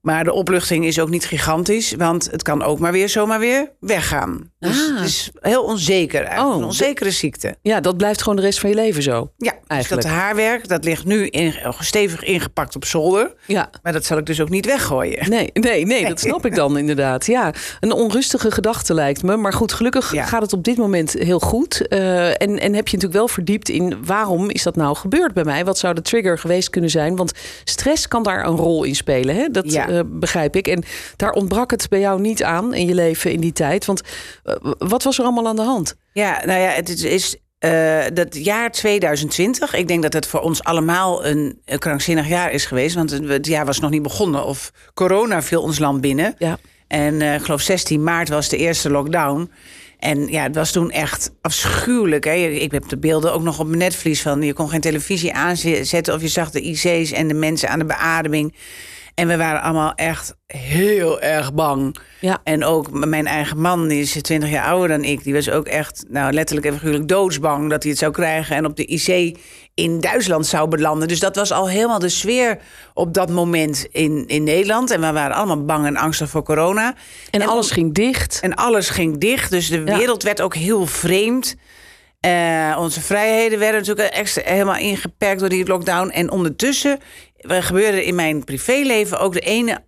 Maar 0.01 0.23
de 0.23 0.33
opluchting 0.33 0.85
is 0.85 0.99
ook 0.99 1.09
niet 1.09 1.25
gigantisch, 1.25 1.93
want 1.97 2.27
het 2.31 2.43
kan 2.43 2.63
ook 2.63 2.79
maar 2.79 2.91
weer 2.91 3.09
zomaar 3.09 3.39
weer 3.39 3.71
weggaan. 3.79 4.51
Dus 4.59 4.89
Ah. 4.89 4.97
het 4.97 5.07
is 5.07 5.29
heel 5.39 5.63
onzeker, 5.63 6.21
eigenlijk. 6.23 6.53
Oh, 6.55 6.59
een 6.61 6.65
onzekere 6.67 7.11
ziekte. 7.11 7.55
ja, 7.61 7.79
dat 7.79 7.97
blijft 7.97 8.21
gewoon 8.21 8.35
de 8.35 8.41
rest 8.41 8.59
van 8.59 8.69
je 8.69 8.75
leven 8.75 9.03
zo. 9.03 9.31
Ja, 9.37 9.51
dus 9.51 9.59
Eigenlijk. 9.67 10.01
dat 10.03 10.11
haarwerk, 10.11 10.67
dat 10.67 10.83
ligt 10.83 11.05
nu 11.05 11.27
in, 11.27 11.53
stevig 11.79 12.23
ingepakt 12.23 12.75
op 12.75 12.85
zolder. 12.85 13.33
Ja. 13.47 13.69
Maar 13.83 13.93
dat 13.93 14.05
zal 14.05 14.17
ik 14.17 14.25
dus 14.25 14.41
ook 14.41 14.49
niet 14.49 14.65
weggooien. 14.65 15.29
Nee, 15.29 15.49
nee, 15.53 15.85
nee, 15.85 16.07
dat 16.07 16.19
snap 16.19 16.45
ik 16.45 16.55
dan 16.55 16.77
inderdaad. 16.77 17.25
Ja, 17.25 17.53
een 17.79 17.91
onrustige 17.91 18.51
gedachte 18.51 18.93
lijkt 18.93 19.23
me. 19.23 19.37
Maar 19.37 19.53
goed, 19.53 19.73
gelukkig 19.73 20.13
Ja. 20.13 20.25
gaat 20.25 20.41
het 20.41 20.53
op 20.53 20.63
dit 20.63 20.77
moment 20.77 21.13
heel 21.13 21.39
goed. 21.39 21.87
Eh, 21.87 22.27
en, 22.27 22.37
en 22.59 22.73
heb 22.73 22.87
je 22.87 22.95
natuurlijk 22.95 23.13
wel 23.13 23.27
verdiept 23.27 23.69
in 23.69 24.05
waarom 24.05 24.49
is 24.49 24.63
dat 24.63 24.75
nou 24.75 24.95
gebeurd 24.95 25.33
bij 25.33 25.43
mij? 25.43 25.65
Wat 25.65 25.77
zou 25.77 25.93
de 25.93 26.01
trigger 26.01 26.39
geweest 26.39 26.69
kunnen 26.69 26.89
zijn? 26.89 27.15
Want 27.15 27.31
stress 27.63 28.07
kan 28.07 28.23
daar 28.23 28.45
een 28.45 28.55
rol 28.55 28.83
in 28.83 28.95
spelen. 28.95 29.35
Hè? 29.35 29.47
Dat 29.51 29.71
Ja. 29.71 29.89
Eh, 29.91 29.99
begrijp 30.05 30.55
ik. 30.55 30.67
En 30.67 30.83
daar 31.15 31.31
ontbrak 31.31 31.71
het 31.71 31.89
bij 31.89 31.99
jou 31.99 32.21
niet 32.21 32.43
aan 32.43 32.73
in 32.73 32.87
je 32.87 32.93
leven 32.93 33.31
in 33.31 33.39
die 33.39 33.53
tijd. 33.53 33.85
Want 33.85 34.01
eh, 34.43 34.55
wat 34.77 35.03
was 35.03 35.17
er 35.17 35.23
allemaal 35.23 35.47
aan 35.47 35.55
de 35.55 35.61
hand? 35.61 35.95
Ja, 36.13 36.41
nou 36.45 36.59
ja, 36.59 36.69
het 36.69 37.03
is, 37.03 37.37
eh, 37.59 37.99
dat 38.13 38.43
jaar 38.43 38.71
2020. 38.71 39.73
Ik 39.73 39.87
denk 39.87 40.01
dat 40.01 40.13
het 40.13 40.27
voor 40.27 40.39
ons 40.39 40.63
allemaal 40.63 41.25
een, 41.25 41.61
een 41.65 41.79
krankzinnig 41.79 42.27
jaar 42.27 42.51
is 42.51 42.65
geweest. 42.65 42.95
Want 42.95 43.11
het, 43.11 43.27
het 43.27 43.45
jaar 43.45 43.65
was 43.65 43.79
nog 43.79 43.89
niet 43.89 44.01
begonnen. 44.01 44.45
Of 44.45 44.71
corona 44.93 45.41
viel 45.41 45.61
ons 45.61 45.79
land 45.79 46.01
binnen. 46.01 46.35
Ja. 46.37 46.57
En 46.87 47.21
ik 47.21 47.41
geloof 47.41 47.61
16 47.61 48.03
maart 48.03 48.29
was 48.29 48.49
de 48.49 48.57
eerste 48.57 48.89
lockdown. 48.89 49.49
En 50.01 50.27
ja, 50.27 50.43
het 50.43 50.55
was 50.55 50.71
toen 50.71 50.91
echt 50.91 51.31
afschuwelijk. 51.41 52.23
Hè? 52.23 52.33
Ik 52.33 52.71
heb 52.71 52.89
de 52.89 52.97
beelden 52.97 53.33
ook 53.33 53.41
nog 53.41 53.59
op 53.59 53.67
mijn 53.67 53.77
netvlies 53.77 54.21
van. 54.21 54.41
Je 54.41 54.53
kon 54.53 54.69
geen 54.69 54.81
televisie 54.81 55.33
aanzetten 55.33 56.13
of 56.13 56.21
je 56.21 56.27
zag 56.27 56.51
de 56.51 56.61
IC's 56.61 57.11
en 57.11 57.27
de 57.27 57.33
mensen 57.33 57.69
aan 57.69 57.79
de 57.79 57.85
beademing. 57.85 58.55
En 59.21 59.27
we 59.27 59.37
waren 59.37 59.61
allemaal 59.61 59.93
echt 59.95 60.35
heel 60.47 61.21
erg 61.21 61.53
bang. 61.53 61.95
Ja. 62.19 62.39
En 62.43 62.63
ook 62.63 62.91
mijn 62.91 63.27
eigen 63.27 63.61
man, 63.61 63.87
die 63.87 64.01
is 64.01 64.17
20 64.21 64.49
jaar 64.49 64.65
ouder 64.65 64.87
dan 64.87 65.03
ik, 65.03 65.23
die 65.23 65.33
was 65.33 65.49
ook 65.49 65.67
echt, 65.67 66.03
nou 66.07 66.33
letterlijk 66.33 66.67
en 66.67 66.73
figuurlijk 66.73 67.07
doodsbang 67.07 67.69
dat 67.69 67.81
hij 67.81 67.91
het 67.91 67.99
zou 67.99 68.11
krijgen 68.11 68.55
en 68.55 68.65
op 68.65 68.75
de 68.75 68.85
IC 68.85 69.37
in 69.73 69.99
Duitsland 69.99 70.45
zou 70.45 70.67
belanden. 70.69 71.07
Dus 71.07 71.19
dat 71.19 71.35
was 71.35 71.51
al 71.51 71.69
helemaal 71.69 71.99
de 71.99 72.09
sfeer 72.09 72.57
op 72.93 73.13
dat 73.13 73.29
moment 73.29 73.87
in, 73.91 74.23
in 74.27 74.43
Nederland. 74.43 74.91
En 74.91 75.01
we 75.01 75.11
waren 75.11 75.35
allemaal 75.35 75.65
bang 75.65 75.85
en 75.85 75.97
angstig 75.97 76.29
voor 76.29 76.43
corona. 76.43 76.93
En, 77.31 77.47
alles 77.47 77.71
ging 77.71 77.93
dicht. 77.93 78.39
En 78.41 78.55
alles 78.55 78.89
ging 78.89 79.17
dicht, 79.17 79.51
dus 79.51 79.69
de 79.69 79.81
Ja. 79.85 79.97
wereld 79.97 80.23
werd 80.23 80.41
ook 80.41 80.55
heel 80.55 80.85
vreemd. 80.85 81.55
Eh, 82.21 82.77
onze 82.79 83.01
vrijheden 83.01 83.59
werden 83.59 83.79
natuurlijk 83.79 84.13
extra, 84.13 84.41
helemaal 84.45 84.77
ingeperkt 84.77 85.39
door 85.39 85.49
die 85.49 85.67
lockdown. 85.67 86.09
En 86.09 86.31
ondertussen 86.31 86.99
er 87.37 87.63
gebeurde 87.63 88.05
in 88.05 88.15
mijn 88.15 88.43
privéleven 88.43 89.19
ook 89.19 89.33
de 89.33 89.39
ene 89.39 89.83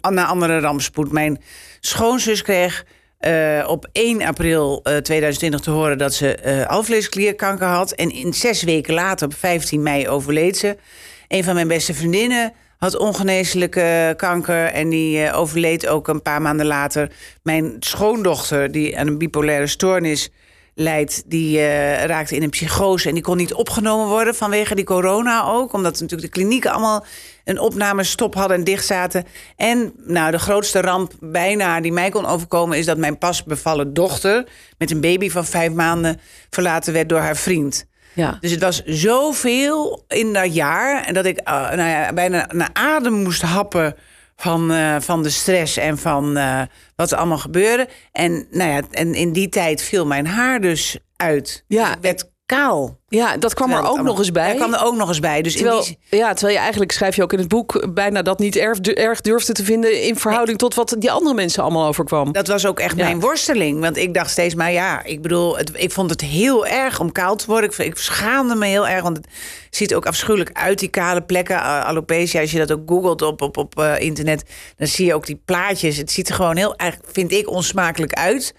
na 0.00 0.26
andere 0.26 0.60
rampspoed. 0.60 1.12
Mijn 1.12 1.42
schoonzus 1.80 2.42
kreeg 2.42 2.84
eh, 3.18 3.64
op 3.68 3.88
1 3.92 4.22
april 4.22 4.80
eh, 4.82 4.96
2020 4.96 5.60
te 5.60 5.70
horen 5.70 5.98
dat 5.98 6.14
ze 6.14 6.34
eh 6.34 6.66
alvleesklierkanker 6.66 7.66
had. 7.66 7.92
En 7.92 8.10
in 8.10 8.34
zes 8.34 8.62
weken 8.62 8.94
later, 8.94 9.26
op 9.26 9.34
15 9.34 9.82
mei, 9.82 10.08
overleed 10.08 10.56
ze. 10.56 10.76
Een 11.28 11.44
van 11.44 11.54
mijn 11.54 11.68
beste 11.68 11.94
vriendinnen 11.94 12.52
had 12.78 12.96
ongeneeslijke 12.96 14.14
kanker 14.16 14.64
en 14.64 14.88
die 14.88 15.22
eh, 15.22 15.38
overleed 15.38 15.86
ook 15.86 16.08
een 16.08 16.22
paar 16.22 16.42
maanden 16.42 16.66
later. 16.66 17.10
Mijn 17.42 17.76
schoondochter, 17.80 18.72
die 18.72 18.98
aan 18.98 19.06
een 19.06 19.18
bipolaire 19.18 19.66
stoornis 19.66 20.30
leidt, 20.78 21.22
die 21.26 21.58
eh, 21.58 22.04
raakte 22.04 22.36
in 22.36 22.42
een 22.42 22.50
psychose 22.50 23.08
en 23.08 23.14
die 23.14 23.22
kon 23.22 23.36
niet 23.36 23.54
opgenomen 23.54 24.06
worden 24.06 24.34
vanwege 24.34 24.74
die 24.74 24.84
corona 24.84 25.44
ook, 25.44 25.72
omdat 25.72 26.00
natuurlijk 26.00 26.32
de 26.32 26.40
klinieken 26.40 26.70
allemaal 26.70 27.04
een 27.44 27.58
opnamestop 27.58 28.34
hadden 28.34 28.56
en 28.56 28.64
dicht 28.64 28.86
zaten. 28.86 29.24
En 29.56 29.92
nou, 29.96 30.30
de 30.30 30.38
grootste 30.38 30.80
ramp 30.80 31.12
bijna 31.20 31.80
die 31.80 31.92
mij 31.92 32.10
kon 32.10 32.26
overkomen 32.26 32.78
is 32.78 32.86
dat 32.86 32.98
mijn 32.98 33.18
pas 33.18 33.44
bevallen 33.44 33.94
dochter 33.94 34.48
met 34.78 34.90
een 34.90 35.00
baby 35.00 35.30
van 35.30 35.44
vijf 35.44 35.72
maanden 35.72 36.20
verlaten 36.50 36.92
werd 36.92 37.08
door 37.08 37.20
haar 37.20 37.36
vriend. 37.36 37.86
Ja. 38.12 38.38
Dus 38.40 38.50
het 38.50 38.62
was 38.62 38.82
zoveel 38.84 40.04
in 40.08 40.32
dat 40.32 40.54
jaar. 40.54 41.04
En 41.04 41.14
dat 41.14 41.24
ik 41.24 41.38
eh, 41.38 41.54
nou 41.54 41.88
ja, 41.88 42.12
bijna 42.12 42.48
naar 42.52 42.70
adem 42.72 43.12
moest 43.12 43.42
happen 43.42 43.94
van, 44.36 44.70
eh, 44.70 44.96
van 45.00 45.22
de 45.22 45.30
stress 45.30 45.76
en 45.76 45.98
van 45.98 46.36
eh, 46.36 46.62
wat 46.96 47.10
er 47.10 47.18
allemaal 47.18 47.38
gebeurde. 47.38 47.88
En, 48.12 48.46
nou 48.50 48.70
ja, 48.70 48.82
en 48.90 49.14
in 49.14 49.32
die 49.32 49.48
tijd 49.48 49.82
viel 49.82 50.06
mijn 50.06 50.26
haar 50.26 50.60
dus 50.60 50.98
uit. 51.16 51.64
Ja. 51.66 51.94
Ik 51.94 52.00
werd 52.00 52.30
kaal. 52.46 52.98
ja, 53.08 53.36
dat 53.36 53.54
kwam 53.54 53.66
er 53.68 53.72
Terwijl 53.74 53.78
ook 53.78 53.84
allemaal- 53.98 54.04
nog 54.04 54.18
eens 54.18 54.32
bij. 54.32 54.46
Daar 54.46 54.54
kwam 54.56 54.74
er 54.74 54.84
ook 54.84 54.96
nog 54.96 55.08
eens 55.08 55.20
bij. 55.20 55.42
Dus 55.42 55.52
in 55.54 55.60
Terwijl, 55.60 55.82
die, 55.84 55.98
ja, 56.10 56.32
terwijl 56.32 56.54
je 56.56 56.60
eigenlijk, 56.62 56.92
schrijf 56.92 57.16
je 57.16 57.22
ook 57.22 57.32
in 57.32 57.38
het 57.38 57.48
boek, 57.48 57.94
bijna 57.94 58.22
dat 58.22 58.38
niet 58.38 58.56
erg, 58.56 58.78
erg 58.80 59.20
durfde 59.20 59.52
te 59.52 59.64
vinden 59.64 60.02
in 60.02 60.16
verhouding 60.16 60.58
tot 60.58 60.74
wat 60.74 60.94
die 60.98 61.10
andere 61.10 61.34
mensen 61.34 61.62
allemaal 61.62 61.86
overkwam. 61.86 62.32
dat 62.32 62.46
was 62.46 62.66
ook 62.66 62.80
echt 62.80 62.96
Ja. 62.96 63.04
mijn 63.04 63.20
worsteling. 63.20 63.80
Want 63.80 63.96
ik 63.96 64.14
dacht 64.14 64.30
steeds 64.30 64.54
maar 64.54 64.72
ja, 64.72 65.04
ik 65.04 65.22
bedoel, 65.22 65.56
het, 65.56 65.70
ik 65.74 65.92
vond 65.92 66.10
het 66.10 66.20
heel 66.20 66.66
erg 66.66 67.00
om 67.00 67.12
kaal 67.12 67.36
te 67.36 67.46
worden. 67.46 67.70
Ik, 67.70 67.76
ik 67.78 67.96
schaamde 67.98 68.54
me 68.54 68.66
heel 68.66 68.88
erg, 68.88 69.02
want 69.02 69.16
het 69.16 69.26
ziet 69.70 69.94
ook 69.94 70.06
afschuwelijk 70.06 70.50
uit, 70.52 70.78
die 70.78 70.88
kale 70.88 71.22
plekken. 71.22 71.62
Alopecia, 71.62 72.40
als 72.40 72.50
je 72.50 72.58
dat 72.58 72.72
ook 72.72 72.82
googelt 72.90 73.22
op, 73.22 73.42
op, 73.42 73.56
op 73.56 73.78
eh, 73.78 73.98
internet, 74.00 74.44
dan 74.76 74.86
zie 74.86 75.06
je 75.06 75.14
ook 75.14 75.26
die 75.26 75.40
plaatjes. 75.44 75.96
Het 75.96 76.10
ziet 76.10 76.28
er 76.28 76.34
gewoon 76.34 76.56
heel 76.56 76.76
erg, 76.76 76.96
vind 77.12 77.32
ik, 77.32 77.50
onsmakelijk 77.50 78.12
uit. 78.12 78.54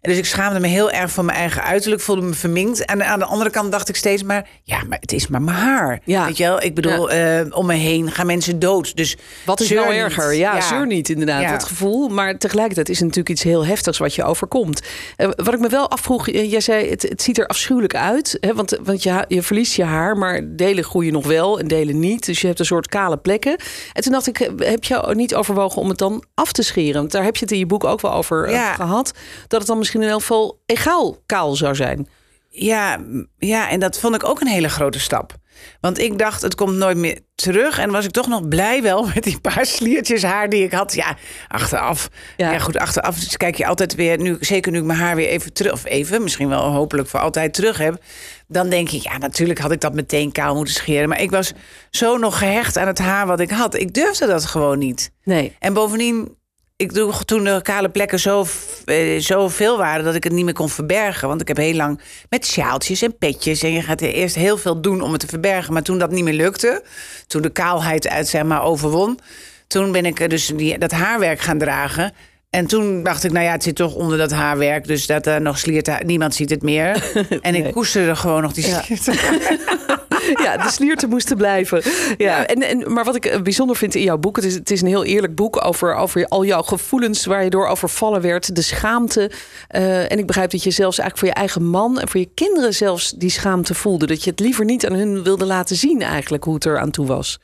En 0.00 0.10
dus 0.10 0.18
ik 0.18 0.26
schaamde 0.26 0.60
me 0.60 0.66
heel 0.66 0.90
erg 0.90 1.10
voor 1.10 1.24
mijn 1.24 1.38
eigen 1.38 1.62
uiterlijk, 1.62 2.02
voelde 2.02 2.22
me 2.22 2.34
verminkt. 2.34 2.84
En 2.84 3.04
aan 3.06 3.18
de 3.18 3.24
andere 3.24 3.50
kant 3.50 3.72
dacht 3.72 3.88
ik 3.88 3.96
steeds 3.96 4.22
maar, 4.22 4.48
ja, 4.62 4.82
maar 4.88 4.98
het 5.00 5.12
is 5.12 5.26
maar 5.28 5.42
mijn 5.42 5.56
haar. 5.56 6.00
Ja. 6.04 6.24
Weet 6.26 6.36
je 6.36 6.44
wel, 6.44 6.62
ik 6.62 6.74
bedoel, 6.74 7.10
eh, 7.10 7.40
om 7.50 7.66
me 7.66 7.74
heen 7.74 8.10
gaan 8.10 8.26
mensen 8.26 8.58
dood. 8.58 8.96
Dus 8.96 9.16
Wat 9.44 9.60
is 9.60 9.70
nou 9.70 9.94
erger? 9.94 10.34
Ja, 10.34 10.60
zeur 10.60 10.86
niet 10.86 11.08
inderdaad, 11.08 11.42
Ja. 11.42 11.50
dat 11.50 11.64
gevoel. 11.64 12.08
Maar 12.08 12.38
tegelijkertijd 12.38 12.88
is 12.88 12.94
het 12.96 13.04
natuurlijk 13.06 13.34
iets 13.34 13.42
heel 13.42 13.66
heftigs 13.66 13.98
wat 13.98 14.14
je 14.14 14.24
overkomt. 14.24 14.82
Eh, 15.16 15.28
wat 15.36 15.54
ik 15.54 15.60
me 15.60 15.68
wel 15.68 15.90
afvroeg, 15.90 16.28
eh, 16.28 16.50
jij 16.50 16.60
zei 16.60 16.90
het, 16.90 17.02
het 17.02 17.22
ziet 17.22 17.38
er 17.38 17.46
afschuwelijk 17.46 17.94
uit. 17.94 18.36
Hè, 18.40 18.54
want 18.54 18.78
want 18.82 19.02
je, 19.02 19.24
je 19.28 19.42
verliest 19.42 19.74
je 19.74 19.84
haar, 19.84 20.16
maar 20.16 20.40
delen 20.46 20.84
groeien 20.84 21.12
nog 21.12 21.26
wel 21.26 21.58
en 21.58 21.68
delen 21.68 21.98
niet. 21.98 22.26
Dus 22.26 22.40
je 22.40 22.46
hebt 22.46 22.58
een 22.58 22.64
soort 22.66 22.88
kale 22.88 23.16
plekken. 23.16 23.56
En 23.92 24.02
toen 24.02 24.12
dacht 24.12 24.26
ik, 24.26 24.50
heb 24.58 24.84
je 24.84 25.10
niet 25.14 25.34
overwogen 25.34 25.82
om 25.82 25.88
het 25.88 25.98
dan 25.98 26.24
af 26.34 26.52
te 26.52 26.62
scheren? 26.62 27.00
Want 27.00 27.12
daar 27.12 27.24
heb 27.24 27.36
je 27.36 27.42
het 27.42 27.52
in 27.52 27.58
je 27.58 27.66
boek 27.66 27.84
ook 27.84 28.00
wel 28.00 28.12
over 28.12 28.44
eh, 28.44 28.52
Ja. 28.52 28.74
gehad. 28.74 29.12
Dat 29.48 29.58
het 29.58 29.68
dan 29.68 29.78
misschien 29.78 29.97
in 30.02 30.08
elk 30.08 30.20
geval 30.20 30.60
egaal 30.66 31.16
kaal 31.26 31.56
zou 31.56 31.74
zijn. 31.74 32.08
Ja, 32.48 32.98
ja, 33.38 33.70
en 33.70 33.80
dat 33.80 33.98
vond 33.98 34.14
ik 34.14 34.24
ook 34.24 34.40
een 34.40 34.46
hele 34.46 34.68
grote 34.68 35.00
stap. 35.00 35.36
Want 35.80 35.98
ik 35.98 36.18
dacht, 36.18 36.42
het 36.42 36.54
komt 36.54 36.76
nooit 36.76 36.96
meer 36.96 37.18
terug. 37.34 37.78
En 37.78 37.90
was 37.90 38.04
ik 38.04 38.10
toch 38.10 38.28
nog 38.28 38.48
blij 38.48 38.82
wel 38.82 39.06
met 39.14 39.24
die 39.24 39.40
paar 39.40 39.66
sliertjes 39.76 40.22
haar 40.22 40.48
die 40.48 40.62
ik 40.62 40.72
had. 40.72 40.94
Ja, 40.94 41.16
achteraf. 41.48 42.08
Ja. 42.36 42.52
Ja, 42.52 42.58
goed, 42.58 42.78
achteraf 42.78 43.18
dus 43.18 43.36
kijk 43.36 43.56
je 43.56 43.66
altijd 43.66 43.94
weer... 43.94 44.18
Nu, 44.18 44.36
zeker 44.40 44.72
nu 44.72 44.78
ik 44.78 44.84
mijn 44.84 44.98
haar 44.98 45.16
weer 45.16 45.28
even 45.28 45.52
terug... 45.52 45.72
Of 45.72 45.84
even, 45.84 46.22
misschien 46.22 46.48
wel 46.48 46.62
hopelijk 46.62 47.08
voor 47.08 47.20
altijd 47.20 47.54
terug 47.54 47.78
heb. 47.78 48.02
Dan 48.46 48.68
denk 48.68 48.90
ik, 48.90 49.02
ja, 49.02 49.18
natuurlijk 49.18 49.58
had 49.58 49.72
ik 49.72 49.80
dat 49.80 49.94
meteen 49.94 50.32
kaal 50.32 50.54
moeten 50.54 50.74
scheren. 50.74 51.08
Maar 51.08 51.20
ik 51.20 51.30
was 51.30 51.52
zo 51.90 52.16
nog 52.16 52.38
gehecht 52.38 52.76
aan 52.76 52.86
het 52.86 52.98
haar 52.98 53.26
wat 53.26 53.40
ik 53.40 53.50
had. 53.50 53.74
Ik 53.74 53.94
durfde 53.94 54.26
dat 54.26 54.44
gewoon 54.44 54.78
niet. 54.78 55.10
Nee. 55.24 55.56
En 55.58 55.72
bovendien, 55.72 56.36
ik 56.78 56.94
doe 56.94 57.24
toen 57.24 57.44
de 57.44 57.60
kale 57.62 57.88
plekken 57.88 58.18
zo, 58.18 58.46
eh, 58.84 59.20
zo 59.20 59.48
veel 59.48 59.78
waren 59.78 60.04
dat 60.04 60.14
ik 60.14 60.24
het 60.24 60.32
niet 60.32 60.44
meer 60.44 60.54
kon 60.54 60.68
verbergen. 60.68 61.28
Want 61.28 61.40
ik 61.40 61.48
heb 61.48 61.56
heel 61.56 61.74
lang 61.74 62.00
met 62.28 62.46
sjaaltjes 62.46 63.02
en 63.02 63.18
petjes. 63.18 63.62
En 63.62 63.72
je 63.72 63.82
gaat 63.82 64.00
er 64.00 64.12
eerst 64.12 64.34
heel 64.34 64.56
veel 64.58 64.80
doen 64.80 65.00
om 65.00 65.12
het 65.12 65.20
te 65.20 65.26
verbergen. 65.26 65.72
Maar 65.72 65.82
toen 65.82 65.98
dat 65.98 66.10
niet 66.10 66.24
meer 66.24 66.34
lukte, 66.34 66.84
toen 67.26 67.42
de 67.42 67.50
kaalheid 67.50 68.08
uit 68.08 68.28
zeg 68.28 68.42
maar 68.42 68.62
overwon, 68.62 69.18
toen 69.66 69.92
ben 69.92 70.06
ik 70.06 70.20
eh, 70.20 70.28
dus 70.28 70.46
die, 70.46 70.78
dat 70.78 70.90
haarwerk 70.90 71.40
gaan 71.40 71.58
dragen. 71.58 72.12
En 72.50 72.66
toen 72.66 73.02
dacht 73.02 73.24
ik, 73.24 73.32
nou 73.32 73.44
ja, 73.44 73.52
het 73.52 73.62
zit 73.62 73.76
toch 73.76 73.94
onder 73.94 74.18
dat 74.18 74.30
haarwerk. 74.30 74.86
Dus 74.86 75.06
dat 75.06 75.26
er 75.26 75.40
nog 75.40 75.58
sliert, 75.58 76.04
niemand 76.04 76.34
ziet 76.34 76.50
het 76.50 76.62
meer. 76.62 77.04
En 77.40 77.54
ik 77.54 77.72
koesterde 77.72 78.16
gewoon 78.16 78.42
nog 78.42 78.52
die 78.52 78.66
Ja. 78.66 78.84
ja, 80.44 80.56
de 80.56 80.70
slierten 80.70 81.08
moesten 81.08 81.36
blijven. 81.36 81.82
Ja, 82.16 82.46
En, 82.46 82.62
en, 82.62 82.92
maar 82.92 83.04
wat 83.04 83.16
ik 83.16 83.24
eh, 83.24 83.40
bijzonder 83.40 83.76
vind 83.76 83.94
in 83.94 84.02
jouw 84.02 84.18
boek... 84.18 84.36
Het 84.36 84.44
is, 84.44 84.54
het 84.54 84.70
is 84.70 84.80
een 84.80 84.86
heel 84.86 85.04
eerlijk 85.04 85.34
boek 85.34 85.64
over, 85.64 85.94
over 85.94 86.26
al 86.28 86.44
jouw 86.44 86.62
gevoelens... 86.62 87.24
waar 87.24 87.44
je 87.44 87.50
door 87.50 87.66
overvallen 87.66 88.20
werd, 88.20 88.54
de 88.54 88.62
schaamte. 88.62 89.30
Eh, 89.68 90.12
en 90.12 90.18
ik 90.18 90.26
begrijp 90.26 90.50
dat 90.50 90.62
je 90.62 90.70
zelfs 90.70 90.98
eigenlijk 90.98 91.18
voor 91.18 91.28
je 91.28 91.46
eigen 91.46 91.66
man... 91.66 92.00
en 92.00 92.08
voor 92.08 92.20
je 92.20 92.30
kinderen 92.34 92.74
zelfs 92.74 93.10
die 93.10 93.30
schaamte 93.30 93.74
voelde. 93.74 94.06
Dat 94.06 94.24
je 94.24 94.30
het 94.30 94.40
liever 94.40 94.64
niet 94.64 94.86
aan 94.86 94.94
hun 94.94 95.22
wilde 95.22 95.44
laten 95.44 95.76
zien 95.76 96.02
eigenlijk... 96.02 96.44
hoe 96.44 96.54
het 96.54 96.64
er 96.64 96.78
aan 96.78 96.90
toe 96.90 97.06
was. 97.06 97.38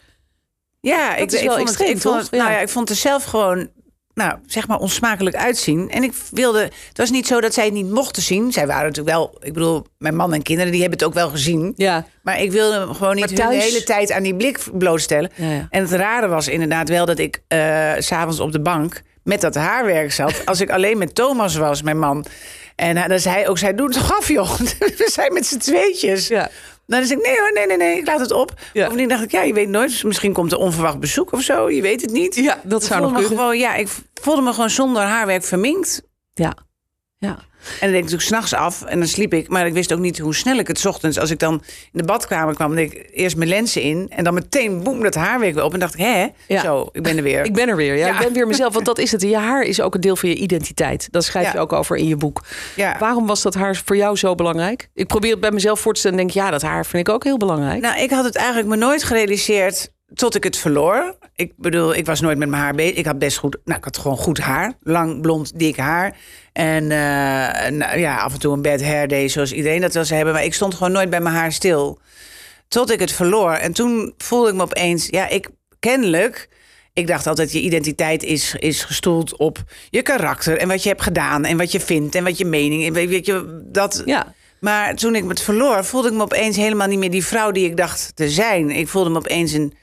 Ja, 0.81 1.17
ik, 1.17 1.33
is 1.33 1.43
ik 1.43 1.50
vond 1.50 1.61
extreem, 1.61 1.88
het, 1.88 1.97
ik 1.97 2.03
vond 2.03 2.31
toch? 2.31 2.41
nou 2.41 2.50
Ja. 2.50 2.59
ik 2.59 2.69
vond 2.69 2.88
het 2.88 2.99
zelf 2.99 3.25
gewoon, 3.25 3.69
nou, 4.14 4.38
zeg 4.47 4.68
maar, 4.68 4.78
onsmakelijk 4.78 5.37
uitzien. 5.37 5.90
En 5.90 6.02
ik 6.02 6.12
wilde, 6.30 6.61
het 6.88 6.99
was 6.99 7.11
niet 7.11 7.26
zo 7.26 7.40
dat 7.40 7.54
zij 7.54 7.64
het 7.64 7.73
niet 7.73 7.90
mochten 7.90 8.23
zien. 8.23 8.52
Zij 8.52 8.66
waren 8.66 8.87
natuurlijk 8.87 9.16
wel, 9.16 9.37
ik 9.40 9.52
bedoel, 9.52 9.87
mijn 9.99 10.16
man 10.16 10.33
en 10.35 10.42
kinderen, 10.42 10.73
die 10.73 10.80
hebben 10.80 10.99
het 10.99 11.09
ook 11.09 11.14
wel 11.14 11.28
gezien. 11.30 11.73
Ja, 11.76 12.06
Maar 12.23 12.40
ik 12.40 12.52
wilde 12.52 12.78
hem 12.78 12.94
gewoon 12.94 13.14
niet 13.14 13.37
thuis- 13.37 13.56
de 13.59 13.62
hele 13.71 13.83
tijd 13.83 14.12
aan 14.12 14.23
die 14.23 14.35
blik 14.37 14.59
blootstellen. 14.73 15.30
Ja, 15.35 15.50
ja. 15.50 15.66
En 15.71 15.83
het 15.83 15.92
rare 15.92 16.28
was 16.28 16.49
inderdaad 16.49 16.88
wel 16.88 17.06
dat 17.06 17.18
ik 17.18 17.42
eh, 17.49 17.92
s 17.99 18.06
s'avonds 18.06 18.40
op 18.40 18.52
de 18.52 18.61
bank 18.61 19.02
met 19.23 19.40
dat 19.40 19.54
haarwerk 19.54 20.12
zat. 20.12 20.42
Als 20.44 20.61
ik 20.61 20.71
alleen 20.71 20.99
met 20.99 21.14
Thomas 21.14 21.56
was, 21.56 21.83
mijn 21.83 21.99
man. 21.99 22.25
En 22.76 23.09
dan 23.09 23.18
zei 23.18 23.35
hij 23.35 23.49
ook, 23.49 23.59
zij 23.59 23.75
doet 23.75 23.94
het 23.94 24.06
toch 24.06 24.16
af, 24.18 24.28
joh. 24.28 24.59
We 24.99 25.09
zijn 25.12 25.33
met 25.33 25.47
z'n 25.47 25.59
tweetjes. 25.59 26.28
ja. 26.28 26.50
Nou, 26.87 27.00
dan 27.00 27.05
zei 27.05 27.21
ik, 27.21 27.26
nee 27.26 27.38
hoor, 27.38 27.53
nee, 27.53 27.67
nee, 27.67 27.76
nee, 27.76 27.99
ik 27.99 28.07
laat 28.07 28.21
het 28.21 28.33
op. 28.33 28.53
Ja. 28.73 28.83
Bovendien 28.83 29.09
dacht 29.09 29.23
ik, 29.23 29.31
ja, 29.31 29.43
je 29.43 29.53
weet 29.53 29.69
nooit. 29.69 30.05
Misschien 30.05 30.33
komt 30.33 30.53
er 30.53 30.59
onverwacht 30.59 31.00
bezoek 31.00 31.33
of 31.33 31.41
zo. 31.43 31.71
Je 31.71 31.83
weet 31.83 32.00
het 32.00 32.12
niet. 32.12 32.35
ja 32.35 32.61
dat 32.62 32.83
Ik 32.83 32.88
zou 32.88 33.00
voelde 33.00 33.12
nog 33.14 33.23
me 33.23 33.26
kunnen. 33.29 33.45
gewoon, 33.45 33.59
ja, 33.59 33.75
ik 33.75 33.88
voelde 34.14 34.43
me 34.43 34.53
gewoon 34.53 34.71
zonder 34.71 35.03
haarwerk 35.03 35.45
verminkt. 35.45 36.03
Ja. 36.35 36.57
ja. 37.19 37.38
En 37.64 37.78
dan 37.80 37.88
deed 37.88 37.97
ik 37.97 38.02
natuurlijk 38.02 38.23
s'nachts 38.28 38.54
af 38.54 38.83
en 38.83 38.99
dan 38.99 39.09
sliep 39.09 39.35
ik. 39.35 39.49
Maar 39.49 39.66
ik 39.66 39.73
wist 39.73 39.92
ook 39.92 39.99
niet 39.99 40.18
hoe 40.18 40.35
snel 40.35 40.56
ik 40.59 40.66
het 40.68 40.87
ochtends... 40.87 41.18
als 41.18 41.30
ik 41.30 41.38
dan 41.38 41.52
in 41.92 41.99
de 41.99 42.04
badkamer 42.04 42.54
kwam, 42.54 42.75
deed 42.75 42.92
ik 42.92 43.09
eerst 43.12 43.37
mijn 43.37 43.49
lenzen 43.49 43.83
in... 43.83 44.06
en 44.11 44.25
dan 44.25 44.35
meteen, 44.35 44.83
boem, 44.83 45.02
dat 45.02 45.14
haarwerk 45.14 45.54
weer 45.54 45.64
op. 45.64 45.73
En 45.73 45.78
dacht 45.80 45.94
ik, 45.94 46.00
hè, 46.00 46.26
Ja. 46.49 46.61
zo, 46.61 46.88
ik 46.92 47.02
ben 47.02 47.16
er 47.16 47.23
weer. 47.23 47.44
Ik 47.54 47.54
ben 47.54 47.68
er 47.68 47.76
weer. 47.76 47.97
Ja, 47.97 48.06
Ja. 48.06 48.12
ik 48.14 48.25
ben 48.25 48.33
weer 48.33 48.47
mezelf. 48.47 48.73
Want 48.75 48.87
dat 48.87 48.99
is 48.99 49.12
het. 49.12 49.23
Je 49.23 49.37
haar 49.37 49.62
is 49.62 49.80
ook 49.80 49.94
een 49.94 50.00
deel 50.00 50.16
van 50.16 50.28
je 50.28 50.35
identiteit. 50.35 51.09
Dat 51.11 51.25
schrijf 51.25 51.52
je 51.52 51.59
ook 51.59 51.73
over 51.73 51.97
in 51.97 52.06
je 52.09 52.16
boek. 52.16 52.42
Ja. 52.76 52.97
Waarom 52.99 53.26
was 53.26 53.42
dat 53.42 53.54
haar 53.54 53.83
voor 53.85 53.97
jou 53.97 54.16
zo 54.16 54.35
belangrijk? 54.35 54.88
Ik 54.94 55.06
probeer 55.06 55.30
het 55.30 55.40
bij 55.40 55.50
mezelf 55.50 55.80
voor 55.80 55.92
te 55.92 55.99
stellen 56.00 56.18
en 56.18 56.26
denk, 56.26 56.37
ja, 56.38 56.50
dat 56.50 56.62
haar 56.62 56.87
vind 56.87 57.09
ik 57.09 57.14
ook 57.14 57.25
heel 57.25 57.37
belangrijk. 57.37 57.80
Nou, 57.80 58.00
ik 58.00 58.11
had 58.11 58.25
het 58.25 58.37
eigenlijk 58.37 58.68
me 58.68 58.76
nooit 58.76 59.02
gerealiseerd 59.02 59.92
tot 60.14 60.35
ik 60.35 60.44
het 60.44 60.56
verloor. 60.56 61.16
Ik 61.35 61.52
bedoel, 61.56 61.94
ik 61.94 62.06
was 62.06 62.21
nooit 62.21 62.38
met 62.38 62.49
mijn 62.49 62.62
haar 62.62 62.75
bezig. 62.75 62.97
Ik 62.97 63.06
had 63.06 63.18
best 63.18 63.37
goed, 63.37 63.56
nou, 63.64 63.78
ik 63.78 63.85
had 63.85 63.99
gewoon 63.99 64.16
goed 64.16 64.38
haar. 64.38 64.73
Lang, 64.80 65.21
blond, 65.21 65.59
dik 65.59 65.76
haar. 65.76 66.16
En 66.52 66.83
eh, 66.83 67.71
nou, 67.71 67.99
ja, 67.99 68.16
af 68.16 68.33
en 68.33 68.38
toe 68.38 68.52
een 68.52 68.62
bad 68.62 68.83
hair 68.83 69.09
day, 69.09 69.28
zoals 69.28 69.52
iedereen 69.52 69.80
dat 69.80 69.92
wil 69.94 70.04
hebben. 70.06 70.35
Maar 70.35 70.44
ik 70.44 70.54
stond 70.54 70.75
gewoon 70.75 70.92
nooit 70.92 71.11
bij 71.11 71.21
mijn 71.21 71.35
haar 71.35 71.52
stil. 71.52 72.00
Tot 72.68 72.90
ik 72.90 73.00
het 73.00 73.12
verloor. 73.12 73.52
En 73.52 73.73
toen 73.73 74.14
voelde 74.18 74.49
ik 74.49 74.54
me 74.54 74.62
opeens, 74.62 75.06
ja, 75.06 75.28
ik 75.28 75.49
kennelijk... 75.78 76.49
Ik 76.92 77.06
dacht 77.06 77.26
altijd, 77.26 77.52
je 77.52 77.61
identiteit 77.61 78.23
is, 78.23 78.54
is 78.59 78.85
gestoeld 78.85 79.37
op 79.37 79.59
je 79.90 80.02
karakter... 80.02 80.59
en 80.59 80.68
wat 80.68 80.83
je 80.83 80.88
hebt 80.88 81.02
gedaan 81.02 81.44
en 81.44 81.56
wat 81.56 81.73
je 81.73 81.80
vindt 81.80 82.14
en 82.14 82.25
wat 82.25 82.38
je 82.38 82.44
mening... 82.44 82.87
en 82.87 82.92
weet 82.92 83.09
weet 83.09 83.26
je, 83.26 83.62
dat, 83.64 84.02
Ja. 84.04 84.35
maar 84.61 84.94
toen 84.94 85.14
ik 85.14 85.28
het 85.28 85.40
verloor, 85.40 85.85
voelde 85.85 86.09
ik 86.09 86.14
me 86.14 86.23
opeens 86.23 86.56
helemaal 86.56 86.87
niet 86.87 86.99
meer 86.99 87.11
die 87.11 87.25
vrouw 87.25 87.50
die 87.50 87.66
ik 87.66 87.76
dacht 87.76 88.12
te 88.14 88.30
zijn. 88.30 88.71
Ik 88.71 88.88
voelde 88.88 89.11
me 89.11 89.16
opeens 89.16 89.52
een, 89.52 89.75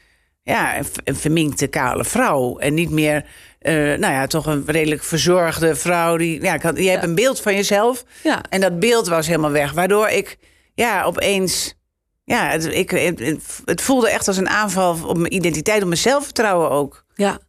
ja, 0.44 0.78
een, 1.04 1.16
verminkte, 1.16 1.68
kale 1.68 2.06
vrouw. 2.06 2.58
En 2.58 2.74
niet 2.74 2.90
meer, 2.90 3.26
eh, 3.60 3.74
nou 3.74 4.14
ja, 4.14 4.28
toch 4.28 4.46
een 4.46 4.64
redelijk 4.66 5.04
verzorgde 5.04 5.76
vrouw. 5.76 6.18
Die, 6.18 6.42
ja, 6.42 6.58
je 6.76 6.90
hebt 6.90 7.04
een 7.04 7.16
beeld 7.16 7.42
van 7.42 7.56
jezelf. 7.56 8.04
Ja. 8.24 8.42
En 8.50 8.62
dat 8.62 8.80
beeld 8.80 9.08
was 9.08 9.28
helemaal 9.28 9.52
weg. 9.52 9.72
Waardoor 9.72 10.08
ik, 10.08 10.38
ja, 10.74 11.04
opeens. 11.04 11.80
Ja, 12.24 12.50
het, 12.50 12.66
ik, 12.66 12.90
het, 12.90 13.20
het 13.66 13.82
voelde 13.82 14.10
echt 14.10 14.28
als 14.28 14.38
een 14.38 14.50
aanval 14.50 14.98
op 15.08 15.18
mijn 15.18 15.34
identiteit, 15.34 15.82
op 15.82 15.88
mijn 15.88 16.00
zelfvertrouwen 16.00 16.70
ook. 16.70 17.06
Ja, 17.22 17.40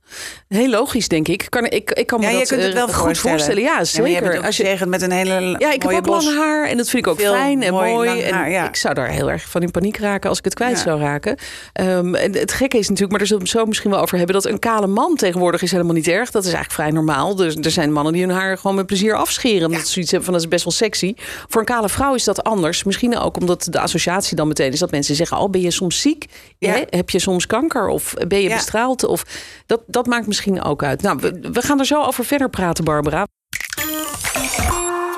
heel 0.48 0.68
logisch 0.68 1.08
denk 1.08 1.28
ik. 1.28 1.46
Kan, 1.48 1.66
ik, 1.66 1.90
ik 1.90 2.06
kan 2.06 2.20
me 2.20 2.26
Ja, 2.26 2.38
je 2.38 2.46
kunt 2.46 2.62
het 2.62 2.70
eh, 2.70 2.74
wel 2.74 2.86
goed 2.86 2.94
voorstellen. 2.94 3.38
voorstellen. 3.38 3.62
Ja, 3.62 3.84
zeker. 3.84 4.44
Als 4.44 4.56
je, 4.56 4.62
gezegd 4.62 4.86
met 4.86 5.02
een 5.02 5.10
hele 5.10 5.54
ja, 5.58 5.72
ik 5.72 5.82
heb 5.82 5.92
ook 5.92 6.02
bos. 6.02 6.24
lang 6.24 6.36
haar 6.36 6.68
en 6.68 6.76
dat 6.76 6.88
vind 6.88 7.06
ik 7.06 7.12
ook 7.12 7.20
Veel 7.20 7.34
fijn 7.34 7.62
en 7.62 7.72
mooi 7.72 8.20
en 8.20 8.34
haar, 8.34 8.50
ja. 8.50 8.68
Ik 8.68 8.76
zou 8.76 8.94
daar 8.94 9.08
heel 9.08 9.30
erg 9.30 9.42
van 9.42 9.62
in 9.62 9.70
paniek 9.70 9.96
raken 9.96 10.28
als 10.28 10.38
ik 10.38 10.44
het 10.44 10.54
kwijt 10.54 10.78
zou 10.78 11.00
raken. 11.00 11.36
Ehm, 11.72 12.14
en 12.14 12.36
het 12.36 12.52
gekke 12.52 12.78
is 12.78 12.88
natuurlijk, 12.88 13.10
maar 13.10 13.18
daar 13.18 13.26
zullen 13.26 13.42
we 13.42 13.48
het 13.48 13.58
zo 13.58 13.66
misschien 13.66 13.90
wel 13.90 14.00
over 14.00 14.16
hebben, 14.16 14.34
dat 14.34 14.44
een 14.46 14.58
kale 14.58 14.86
man 14.86 15.16
tegenwoordig 15.16 15.62
is 15.62 15.70
helemaal 15.70 15.94
niet 15.94 16.08
erg. 16.08 16.30
Dat 16.30 16.44
is 16.44 16.52
eigenlijk 16.52 16.74
vrij 16.74 16.90
normaal. 16.90 17.36
Dus 17.36 17.56
er 17.56 17.70
zijn 17.70 17.92
mannen 17.92 18.12
die 18.12 18.22
hun 18.22 18.34
haar 18.34 18.58
gewoon 18.58 18.76
met 18.76 18.86
plezier 18.86 19.14
afscheren. 19.14 19.66
Omdat 19.66 19.86
ze 19.86 19.92
zoiets 19.92 20.10
hebben 20.10 20.24
van 20.30 20.34
dat 20.38 20.42
is 20.42 20.50
best 20.50 20.64
wel 20.64 20.72
sexy. 20.72 21.14
Voor 21.48 21.60
een 21.60 21.66
kale 21.66 21.88
vrouw 21.88 22.14
is 22.14 22.24
dat 22.24 22.42
anders. 22.42 22.84
Misschien 22.84 23.18
ook 23.18 23.36
omdat 23.36 23.66
de 23.70 23.80
associatie 23.80 24.36
dan 24.36 24.48
meteen 24.48 24.72
is 24.72 24.78
dat 24.78 24.90
mensen 24.90 25.14
zeggen: 25.14 25.38
Oh, 25.38 25.50
ben 25.50 25.60
je 25.60 25.70
soms 25.70 26.00
ziek? 26.00 26.26
Hè? 26.58 26.82
Heb 26.90 27.10
je 27.10 27.18
soms 27.18 27.46
kanker? 27.46 27.88
Of 27.88 28.14
ben 28.28 28.40
je 28.40 28.48
bestraald? 28.48 29.04
Of 29.04 29.24
dat, 29.66 29.82
dat 29.86 30.06
maakt 30.06 30.26
misschien 30.26 30.62
ook 30.62 30.82
uit. 30.82 31.02
Nou, 31.02 31.18
we, 31.52 31.62
gaan 31.62 31.78
er 31.78 31.86
zo 31.86 32.02
over 32.02 32.24
verder 32.24 32.50
praten, 32.50 32.84
Barbara. 32.84 33.26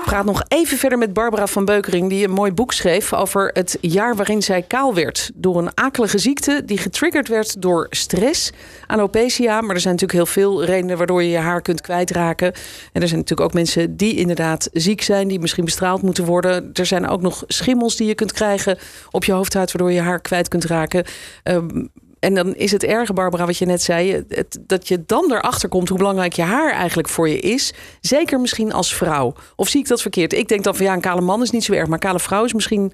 Praat 0.04 0.24
nog 0.24 0.42
even 0.48 0.78
verder 0.78 0.98
met 0.98 1.12
Barbara 1.12 1.46
van 1.46 1.64
Beukering, 1.64 2.08
die 2.08 2.24
een 2.24 2.30
mooi 2.30 2.52
boek 2.52 2.72
schreef 2.72 3.12
over 3.12 3.50
het 3.52 3.78
jaar 3.80 4.16
waarin 4.16 4.42
zij 4.42 4.62
kaal 4.62 4.94
werd. 4.94 5.30
Door 5.34 5.58
een 5.58 5.70
akelige 5.74 6.18
ziekte 6.18 6.62
die 6.64 6.78
getriggerd 6.78 7.28
werd 7.28 7.62
door 7.62 7.86
stress, 7.90 8.50
alopecia. 8.86 9.60
Maar 9.60 9.74
er 9.74 9.80
zijn 9.80 9.94
natuurlijk 9.94 10.12
heel 10.12 10.42
veel 10.42 10.64
redenen 10.64 10.96
waardoor 10.96 11.22
je 11.22 11.30
je 11.30 11.38
haar 11.38 11.62
kunt 11.62 11.80
kwijtraken. 11.80 12.52
En 12.92 13.02
er 13.02 13.08
zijn 13.08 13.20
natuurlijk 13.20 13.48
ook 13.48 13.54
mensen 13.54 13.96
die 13.96 14.14
inderdaad 14.14 14.68
ziek 14.72 15.02
zijn, 15.02 15.28
die 15.28 15.40
misschien 15.40 15.64
bestraald 15.64 16.02
moeten 16.02 16.24
worden. 16.24 16.70
Er 16.72 16.86
zijn 16.86 17.08
ook 17.08 17.20
nog 17.22 17.44
schimmels 17.46 17.96
die 17.96 18.06
je 18.06 18.14
kunt 18.14 18.32
krijgen 18.32 18.78
op 19.10 19.24
je 19.24 19.32
hoofdhuid, 19.32 19.72
waardoor 19.72 19.92
je 19.92 20.00
haar 20.00 20.20
kwijt 20.20 20.48
kunt 20.48 20.64
raken. 20.64 21.04
Ehm, 21.42 21.86
en 22.24 22.34
dan 22.34 22.54
is 22.54 22.72
het 22.72 22.84
erge, 22.84 23.12
Barbara, 23.12 23.46
wat 23.46 23.58
je 23.58 23.66
net 23.66 23.82
zei, 23.82 24.24
het, 24.28 24.58
dat 24.60 24.88
je 24.88 25.02
dan 25.06 25.32
erachter 25.32 25.68
komt 25.68 25.88
hoe 25.88 25.98
belangrijk 25.98 26.32
je 26.32 26.42
haar 26.42 26.72
eigenlijk 26.72 27.08
voor 27.08 27.28
je 27.28 27.38
is. 27.38 27.72
Zeker 28.00 28.40
misschien 28.40 28.72
als 28.72 28.94
vrouw. 28.94 29.34
Of 29.56 29.68
zie 29.68 29.80
ik 29.80 29.88
dat 29.88 30.02
verkeerd? 30.02 30.32
Ik 30.32 30.48
denk 30.48 30.64
dan 30.64 30.76
van 30.76 30.86
ja, 30.86 30.92
een 30.92 31.00
kale 31.00 31.20
man 31.20 31.42
is 31.42 31.50
niet 31.50 31.64
zo 31.64 31.72
erg, 31.72 31.88
maar 31.88 31.98
kale 31.98 32.20
vrouw 32.20 32.44
is 32.44 32.52
misschien 32.52 32.92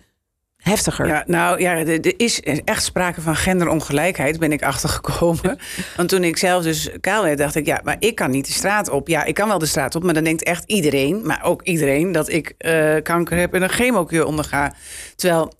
heftiger. 0.57 1.07
Ja, 1.07 1.25
nou 1.27 1.61
ja, 1.61 1.77
er 1.77 2.01
er 2.01 2.15
is 2.17 2.41
echt 2.65 2.85
sprake 2.85 3.21
van 3.21 3.37
genderongelijkheid, 3.37 4.39
ben 4.39 4.53
ik 4.53 4.63
achtergekomen. 4.63 5.59
Want 5.97 6.09
toen 6.09 6.25
ik 6.25 6.37
zelf 6.37 6.63
dus 6.63 6.91
kaal 7.01 7.23
werd, 7.23 7.39
dacht 7.39 7.55
ik, 7.55 7.67
ja, 7.67 7.81
maar 7.85 7.97
ik 7.99 8.15
kan 8.15 8.31
niet 8.31 8.47
de 8.47 8.53
straat 8.53 8.89
op. 8.89 9.09
Ja, 9.09 9.25
ik 9.25 9.35
kan 9.35 9.49
wel 9.49 9.59
de 9.59 9.67
straat 9.67 9.95
op, 9.95 10.03
maar 10.03 10.15
dan 10.15 10.25
denkt 10.25 10.43
echt 10.43 10.65
iedereen, 10.67 11.27
maar 11.27 11.45
ook 11.45 11.63
iedereen, 11.63 12.13
dat 12.13 12.29
ik 12.29 12.55
eh, 12.59 12.95
kanker 13.03 13.37
heb 13.37 13.55
en 13.55 13.63
een 13.63 13.69
chemokuur 13.69 14.25
onderga. 14.25 14.75
Terwijl 15.17 15.59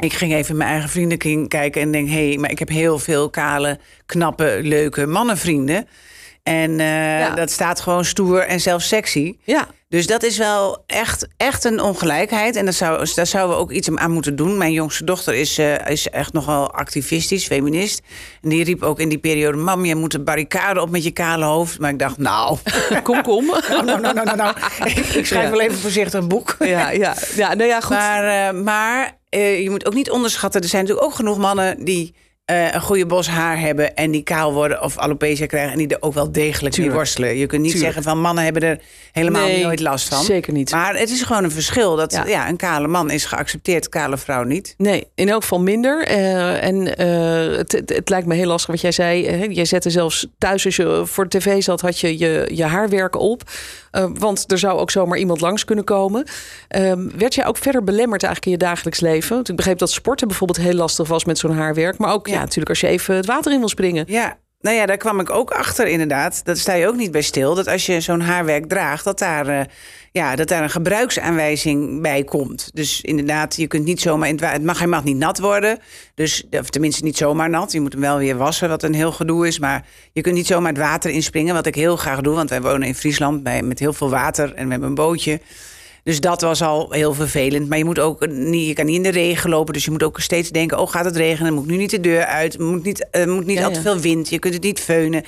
ik 0.00 0.12
ging 0.12 0.32
even 0.34 0.50
in 0.50 0.56
mijn 0.56 0.70
eigen 0.70 0.88
vriendenkring 0.90 1.48
kijken 1.48 1.80
en 1.82 1.90
denk, 1.92 2.08
hé, 2.08 2.28
hey, 2.28 2.36
maar 2.38 2.50
ik 2.50 2.58
heb 2.58 2.68
heel 2.68 2.98
veel 2.98 3.30
kale, 3.30 3.78
knappe, 4.06 4.58
leuke 4.62 5.06
mannenvrienden. 5.06 5.88
En 6.42 6.80
eh, 6.80 7.18
Ja. 7.18 7.34
dat 7.34 7.50
staat 7.50 7.80
gewoon 7.80 8.04
stoer 8.04 8.40
en 8.40 8.60
zelfs 8.60 8.88
sexy. 8.88 9.36
Ja, 9.44 9.66
Dus 9.88 10.06
dat 10.06 10.22
is 10.22 10.38
wel 10.38 10.82
echt, 10.86 11.28
echt 11.36 11.64
een 11.64 11.80
ongelijkheid. 11.80 12.56
En 12.56 12.64
dat 12.64 12.74
zou, 12.74 13.06
daar 13.14 13.26
zouden 13.26 13.56
we 13.56 13.62
ook 13.62 13.70
iets 13.72 13.90
aan 13.96 14.10
moeten 14.10 14.36
doen. 14.36 14.58
Mijn 14.58 14.72
jongste 14.72 15.04
dochter 15.04 15.34
is, 15.34 15.58
eh, 15.58 15.86
is 15.86 16.08
echt 16.08 16.32
nogal 16.32 16.72
activistisch, 16.72 17.46
feminist. 17.46 18.02
En 18.42 18.48
die 18.48 18.64
riep 18.64 18.82
ook 18.82 19.00
in 19.00 19.08
die 19.08 19.18
periode... 19.18 19.56
Mam, 19.58 19.84
je 19.84 19.94
moet 19.94 20.14
een 20.14 20.24
barricade 20.24 20.80
op 20.80 20.90
met 20.90 21.04
je 21.04 21.10
kale 21.10 21.44
hoofd. 21.44 21.78
Maar 21.78 21.90
ik 21.90 21.98
dacht, 21.98 22.18
nou... 22.18 22.58
kom, 23.02 23.22
kom. 23.22 23.46
nou, 23.68 23.84
nou, 23.84 24.00
nou, 24.00 24.14
nou, 24.14 24.36
nou. 24.36 24.56
Ik, 24.84 24.96
ik 25.20 25.26
schrijf 25.26 25.44
Ja. 25.44 25.50
wel 25.50 25.60
even 25.60 25.78
voorzichtig 25.78 26.20
een 26.20 26.28
boek. 26.28 26.56
Ja, 26.58 26.90
ja, 26.90 27.14
ja, 27.36 27.54
nou 27.54 27.68
ja, 27.68 27.80
goed. 27.80 27.96
Maar, 27.96 28.48
eh, 28.48 28.62
maar 28.62 29.18
eh, 29.30 29.62
je 29.62 29.70
moet 29.70 29.86
ook 29.86 29.94
niet 29.94 30.10
onderschatten... 30.10 30.60
er 30.60 30.68
zijn 30.68 30.82
natuurlijk 30.82 31.08
ook 31.08 31.14
genoeg 31.14 31.38
mannen 31.38 31.84
die... 31.84 32.14
eh, 32.50 32.72
een 32.74 32.80
goede 32.80 33.06
bos 33.06 33.28
haar 33.28 33.60
hebben 33.60 33.94
en 33.96 34.10
die 34.10 34.22
kaal 34.22 34.52
worden 34.52 34.82
of 34.82 34.98
alopecia 34.98 35.46
krijgen... 35.46 35.72
en 35.72 35.78
die 35.78 35.88
er 35.88 36.02
ook 36.02 36.14
wel 36.14 36.32
degelijk 36.32 36.60
mee 36.62 36.70
Tuurlijk. 36.70 36.94
worstelen. 36.96 37.36
Je 37.36 37.46
kunt 37.46 37.62
niet 37.62 37.70
Tuurlijk. 37.70 37.92
zeggen 37.92 38.10
van 38.12 38.20
mannen 38.20 38.44
hebben 38.44 38.62
er 38.62 38.80
helemaal 39.12 39.46
Nee, 39.46 39.62
nooit 39.62 39.80
last 39.80 40.08
van. 40.08 40.24
zeker 40.24 40.52
niet. 40.52 40.70
Maar 40.70 40.96
het 40.96 41.10
is 41.10 41.22
gewoon 41.22 41.44
een 41.44 41.50
verschil. 41.50 41.96
Dat 41.96 42.12
Ja. 42.12 42.26
ja. 42.26 42.48
een 42.48 42.56
kale 42.56 42.88
man 42.88 43.10
is 43.10 43.24
geaccepteerd, 43.24 43.88
kale 43.88 44.16
vrouw 44.18 44.42
niet. 44.42 44.74
Nee, 44.78 45.06
in 45.14 45.28
elk 45.28 45.42
geval 45.42 45.60
minder. 45.60 46.04
Eh, 46.06 46.64
en 46.64 46.96
eh, 46.96 47.56
het, 47.56 47.72
het, 47.72 47.88
het 47.88 48.08
lijkt 48.08 48.26
me 48.26 48.34
heel 48.34 48.46
lastig 48.46 48.70
wat 48.70 48.80
jij 48.80 48.92
zei. 48.92 49.46
Jij 49.54 49.64
zette 49.64 49.90
zelfs 49.90 50.26
thuis 50.38 50.64
als 50.64 50.76
je 50.76 51.02
voor 51.04 51.28
de 51.28 51.38
tv 51.38 51.62
zat, 51.62 51.80
had 51.80 51.98
je 51.98 52.18
je, 52.18 52.50
je 52.54 52.64
haarwerk 52.64 53.16
op. 53.16 53.42
Want 54.14 54.52
er 54.52 54.58
zou 54.58 54.78
ook 54.78 54.90
zomaar 54.90 55.18
iemand 55.18 55.40
langs 55.40 55.64
kunnen 55.64 55.84
komen. 55.84 56.24
Ehm, 56.68 57.08
werd 57.18 57.34
jij 57.34 57.46
ook 57.46 57.56
verder 57.56 57.84
belemmerd 57.84 58.22
eigenlijk 58.22 58.44
in 58.44 58.50
je 58.66 58.70
dagelijks 58.70 59.00
leven? 59.00 59.34
Want 59.34 59.48
ik 59.48 59.56
begreep 59.56 59.78
dat 59.78 59.90
sporten 59.90 60.28
bijvoorbeeld 60.28 60.58
heel 60.66 60.74
lastig 60.74 61.08
was 61.08 61.24
met 61.24 61.38
zo'n 61.38 61.56
haarwerk. 61.56 61.98
Maar 61.98 62.12
ook 62.12 62.26
ja. 62.28 62.39
Natuurlijk 62.40 62.68
als 62.68 62.80
je 62.80 62.86
even 62.86 63.14
het 63.14 63.26
water 63.26 63.52
in 63.52 63.58
wil 63.58 63.68
springen. 63.68 64.04
Ja, 64.08 64.38
nou 64.60 64.76
ja, 64.76 64.86
daar 64.86 64.96
kwam 64.96 65.20
ik 65.20 65.30
ook 65.30 65.50
achter 65.50 65.86
inderdaad. 65.86 66.44
Dat 66.44 66.58
sta 66.58 66.72
je 66.72 66.86
ook 66.88 66.96
niet 66.96 67.10
bij 67.10 67.22
stil. 67.22 67.54
Dat 67.54 67.66
als 67.66 67.86
je 67.86 68.00
zo'n 68.00 68.20
haarwerk 68.20 68.66
draagt, 68.66 69.04
dat 69.04 69.18
daar, 69.18 69.48
eh, 69.48 69.60
ja, 70.12 70.36
dat 70.36 70.48
daar 70.48 70.62
een 70.62 70.70
gebruiksaanwijzing 70.70 72.02
bij 72.02 72.24
komt. 72.24 72.70
Dus 72.74 73.00
inderdaad, 73.00 73.56
je 73.56 73.66
kunt 73.66 73.84
niet 73.84 74.00
zomaar... 74.00 74.28
Het 74.28 74.62
mag, 74.62 74.78
hij 74.78 74.86
mag 74.86 75.04
niet 75.04 75.16
nat 75.16 75.38
worden. 75.38 75.78
Dus, 76.14 76.44
of 76.50 76.70
tenminste 76.70 77.04
niet 77.04 77.16
zomaar 77.16 77.50
nat. 77.50 77.72
Je 77.72 77.80
moet 77.80 77.92
hem 77.92 78.00
wel 78.00 78.18
weer 78.18 78.36
wassen, 78.36 78.68
wat 78.68 78.82
een 78.82 78.94
heel 78.94 79.12
gedoe 79.12 79.46
is. 79.46 79.58
Maar 79.58 79.86
je 80.12 80.20
kunt 80.20 80.34
niet 80.34 80.46
zomaar 80.46 80.72
het 80.72 80.80
water 80.80 81.10
inspringen, 81.10 81.54
wat 81.54 81.66
ik 81.66 81.74
heel 81.74 81.96
graag 81.96 82.20
doe. 82.20 82.34
Want 82.34 82.50
wij 82.50 82.62
wonen 82.62 82.88
in 82.88 82.94
Friesland 82.94 83.42
bij, 83.42 83.62
met 83.62 83.78
heel 83.78 83.92
veel 83.92 84.10
water 84.10 84.54
en 84.54 84.64
we 84.64 84.70
hebben 84.70 84.88
een 84.88 84.94
bootje. 84.94 85.40
Dus 86.04 86.20
dat 86.20 86.40
was 86.40 86.62
al 86.62 86.92
heel 86.92 87.14
vervelend. 87.14 87.68
Maar 87.68 87.78
je 87.78 87.84
moet 87.84 87.98
ook 87.98 88.26
niet, 88.28 88.66
je 88.66 88.72
kan 88.74 88.86
niet 88.86 88.96
in 88.96 89.02
de 89.02 89.08
regen 89.08 89.50
lopen. 89.50 89.72
Dus 89.72 89.84
je 89.84 89.90
moet 89.90 90.02
ook 90.02 90.20
steeds 90.20 90.50
denken: 90.50 90.78
oh, 90.78 90.88
gaat 90.90 91.04
het 91.04 91.16
regenen? 91.16 91.54
Moet 91.54 91.64
ik 91.64 91.70
nu 91.70 91.76
niet 91.76 91.90
de 91.90 92.00
deur 92.00 92.24
uit? 92.24 92.58
Moet 92.58 92.84
niet, 92.84 93.10
eh, 93.10 93.26
moet 93.26 93.46
niet 93.46 93.58
Ja, 93.58 93.64
al 93.64 93.70
te 93.70 93.76
ja. 93.76 93.82
veel 93.82 93.98
wind. 93.98 94.28
Je 94.28 94.38
kunt 94.38 94.54
het 94.54 94.62
niet 94.62 94.80
feunen. 94.80 95.24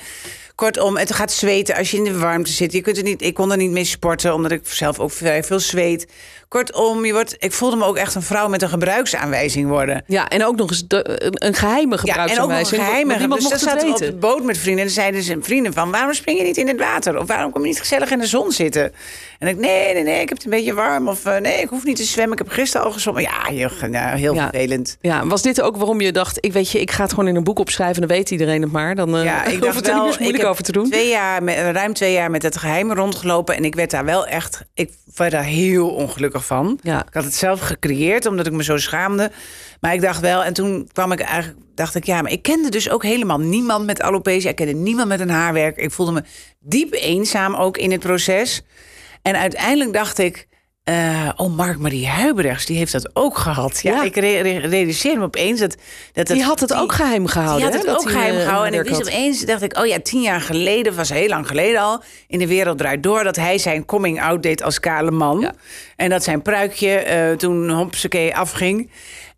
Kortom, 0.55 0.97
het 0.97 1.13
gaat 1.13 1.31
zweten 1.31 1.75
als 1.75 1.91
je 1.91 1.97
in 1.97 2.03
de 2.03 2.17
warmte 2.17 2.51
zit. 2.51 2.71
Je 2.73 2.81
kunt 2.81 2.97
er 2.97 3.03
niet, 3.03 3.21
ik 3.21 3.33
kon 3.33 3.51
er 3.51 3.57
niet 3.57 3.71
mee 3.71 3.83
sporten, 3.85 4.33
omdat 4.33 4.51
ik 4.51 4.61
zelf 4.67 4.99
ook 4.99 5.11
vrij 5.11 5.43
veel 5.43 5.59
zweet. 5.59 6.07
Kortom, 6.47 7.05
je 7.05 7.13
wordt, 7.13 7.35
ik 7.39 7.51
voelde 7.51 7.75
me 7.75 7.85
ook 7.85 7.97
echt 7.97 8.15
een 8.15 8.21
vrouw 8.21 8.47
met 8.47 8.61
een 8.61 8.69
gebruiksaanwijzing 8.69 9.67
worden. 9.69 10.03
Ja, 10.07 10.27
en 10.29 10.45
ook 10.45 10.55
nog 10.55 10.69
eens 10.69 10.87
de- 10.87 11.23
een, 11.25 11.47
een 11.47 11.53
geheime 11.53 11.97
Ja, 12.03 12.13
en 12.13 12.19
ook 12.41 12.49
nog 12.49 12.57
gebruiksaanwijzing. 12.59 12.81
een 12.81 12.87
geheime. 12.87 13.17
want 13.17 13.19
Dus 13.19 13.29
dan 13.29 13.39
mocht 13.41 13.51
het 13.51 13.61
zaten 13.69 13.87
we 13.87 13.93
op 13.93 13.99
weten. 13.99 14.13
de 14.13 14.19
boot 14.19 14.43
met 14.43 14.57
vrienden. 14.57 14.79
En 14.81 14.85
dan 14.85 14.93
zeiden 14.95 15.23
ze 15.23 15.37
vrienden 15.41 15.73
van... 15.73 15.91
waarom 15.91 16.13
spring 16.13 16.37
je 16.39 16.43
niet 16.45 16.57
in 16.57 16.67
het 16.67 16.79
water? 16.79 17.19
Of 17.19 17.27
waarom 17.27 17.51
kom 17.51 17.61
je 17.61 17.67
niet 17.67 17.79
gezellig 17.79 18.11
in 18.11 18.19
de 18.19 18.25
zon 18.27 18.51
zitten? 18.51 18.93
En 19.39 19.47
ik, 19.47 19.57
nee, 19.57 19.93
nee, 19.93 20.03
nee, 20.03 20.21
ik 20.21 20.29
heb 20.29 20.37
het 20.37 20.43
een 20.45 20.51
beetje 20.51 20.73
warm. 20.73 21.07
Of 21.07 21.25
eh, 21.25 21.37
nee, 21.37 21.61
ik 21.61 21.69
hoef 21.69 21.83
niet 21.83 21.95
te 21.95 22.03
zwemmen. 22.03 22.37
Ik 22.37 22.43
heb 22.43 22.53
gisteren 22.53 22.85
al 22.85 22.91
gezwommen. 22.91 23.23
Ja, 23.23 23.51
joh, 23.51 23.81
nou, 23.89 24.17
heel 24.17 24.33
Ja. 24.33 24.49
vervelend. 24.49 24.97
Ja, 25.01 25.25
was 25.27 25.41
dit 25.41 25.61
ook 25.61 25.77
waarom 25.77 26.01
je 26.01 26.11
dacht, 26.11 26.37
ik 26.39 26.53
weet 26.53 26.71
je, 26.71 26.79
ik 26.81 26.91
ga 26.91 27.03
het 27.03 27.09
gewoon 27.13 27.27
in 27.27 27.35
een 27.35 27.43
boek 27.43 27.59
opschrijven, 27.59 27.99
dan 28.07 28.09
weet 28.17 28.31
iedereen 28.31 28.61
het 28.61 28.71
maar. 28.71 28.95
Dan 28.95 29.17
eh 29.17 29.23
Ja, 29.23 29.45
ik 29.45 29.61
dacht 29.63 29.75
het 29.75 29.85
wel, 29.87 30.13
ik 30.19 30.41
heb 30.43 30.51
over 30.51 30.63
te 30.63 30.71
doen. 30.71 30.89
Twee 30.89 31.09
jaar, 31.09 31.43
met, 31.43 31.57
ruim 31.57 31.93
twee 31.93 32.13
jaar 32.13 32.31
met 32.31 32.43
het 32.43 32.57
geheim 32.57 32.91
rondgelopen. 32.91 33.55
En 33.55 33.65
ik 33.65 33.75
werd 33.75 33.91
daar 33.91 34.05
wel 34.05 34.27
echt... 34.27 34.63
Ik 34.73 34.91
werd 35.15 35.31
daar 35.31 35.43
heel 35.43 35.89
ongelukkig 35.89 36.45
van. 36.45 36.79
Ja. 36.81 37.05
Ik 37.07 37.13
had 37.13 37.23
het 37.23 37.35
zelf 37.35 37.59
gecreëerd, 37.59 38.25
omdat 38.25 38.47
ik 38.47 38.53
me 38.53 38.63
zo 38.63 38.77
schaamde. 38.77 39.31
Maar 39.79 39.93
ik 39.93 40.01
dacht 40.01 40.19
wel, 40.19 40.43
en 40.43 40.53
toen 40.53 40.89
kwam 40.91 41.11
ik 41.11 41.19
eigenlijk, 41.19 41.59
dacht 41.75 41.95
ik, 41.95 42.03
ja, 42.03 42.21
maar 42.21 42.31
ik 42.31 42.41
kende 42.41 42.69
dus 42.69 42.89
ook 42.89 43.03
helemaal 43.03 43.39
niemand 43.39 43.85
met 43.85 44.01
alopecia. 44.01 44.49
Ik 44.49 44.55
kende 44.55 44.73
niemand 44.73 45.07
met 45.07 45.19
een 45.19 45.29
haarwerk. 45.29 45.77
Ik 45.77 45.91
voelde 45.91 46.11
me 46.11 46.23
diep 46.59 46.93
eenzaam 46.93 47.55
ook 47.55 47.77
in 47.77 47.91
het 47.91 47.99
proces. 47.99 48.61
En 49.21 49.35
uiteindelijk 49.37 49.93
dacht 49.93 50.17
ik, 50.17 50.47
eh, 50.83 51.29
oh, 51.35 51.55
Mark-Marie 51.55 52.07
Huibrechts, 52.07 52.65
die 52.65 52.77
heeft 52.77 52.91
dat 52.91 53.09
ook 53.13 53.37
gehad. 53.37 53.79
Ja, 53.81 53.91
Ja. 53.95 54.03
ik 54.03 54.15
re- 54.15 54.39
re- 54.41 54.57
realiseerde 54.67 55.19
me 55.19 55.25
opeens 55.25 55.59
dat... 55.59 55.75
dat 56.13 56.27
Die 56.27 56.43
had 56.43 56.59
het 56.59 56.69
die- 56.69 56.77
ook 56.77 56.91
geheim 56.91 57.27
gehouden. 57.27 57.71
die 57.71 57.77
had 57.77 57.85
het 57.87 57.95
ook 57.97 58.09
geheim 58.11 58.35
eh, 58.35 58.41
gehouden. 58.43 58.73
En 58.73 58.79
ik 58.79 58.89
wist 58.89 59.01
opeens, 59.01 59.45
dacht 59.45 59.61
ik, 59.61 59.77
oh 59.77 59.85
ja, 59.85 59.99
tien 59.99 60.21
jaar 60.21 60.41
geleden, 60.41 60.95
was 60.95 61.09
heel 61.09 61.27
lang 61.27 61.47
geleden 61.47 61.81
al, 61.81 62.01
in 62.27 62.39
de 62.39 62.47
wereld 62.47 62.77
draait 62.77 63.03
door, 63.03 63.23
dat 63.23 63.35
hij 63.35 63.57
zijn 63.57 63.85
coming 63.85 64.21
out 64.21 64.43
deed 64.43 64.63
als 64.63 64.79
kale 64.79 65.11
man. 65.11 65.39
Ja. 65.39 65.53
En 65.95 66.09
dat 66.09 66.23
zijn 66.23 66.41
pruikje 66.41 66.89
eh, 66.95 67.31
toen 67.31 67.69
hopsakee 67.69 68.35
afging. 68.35 68.89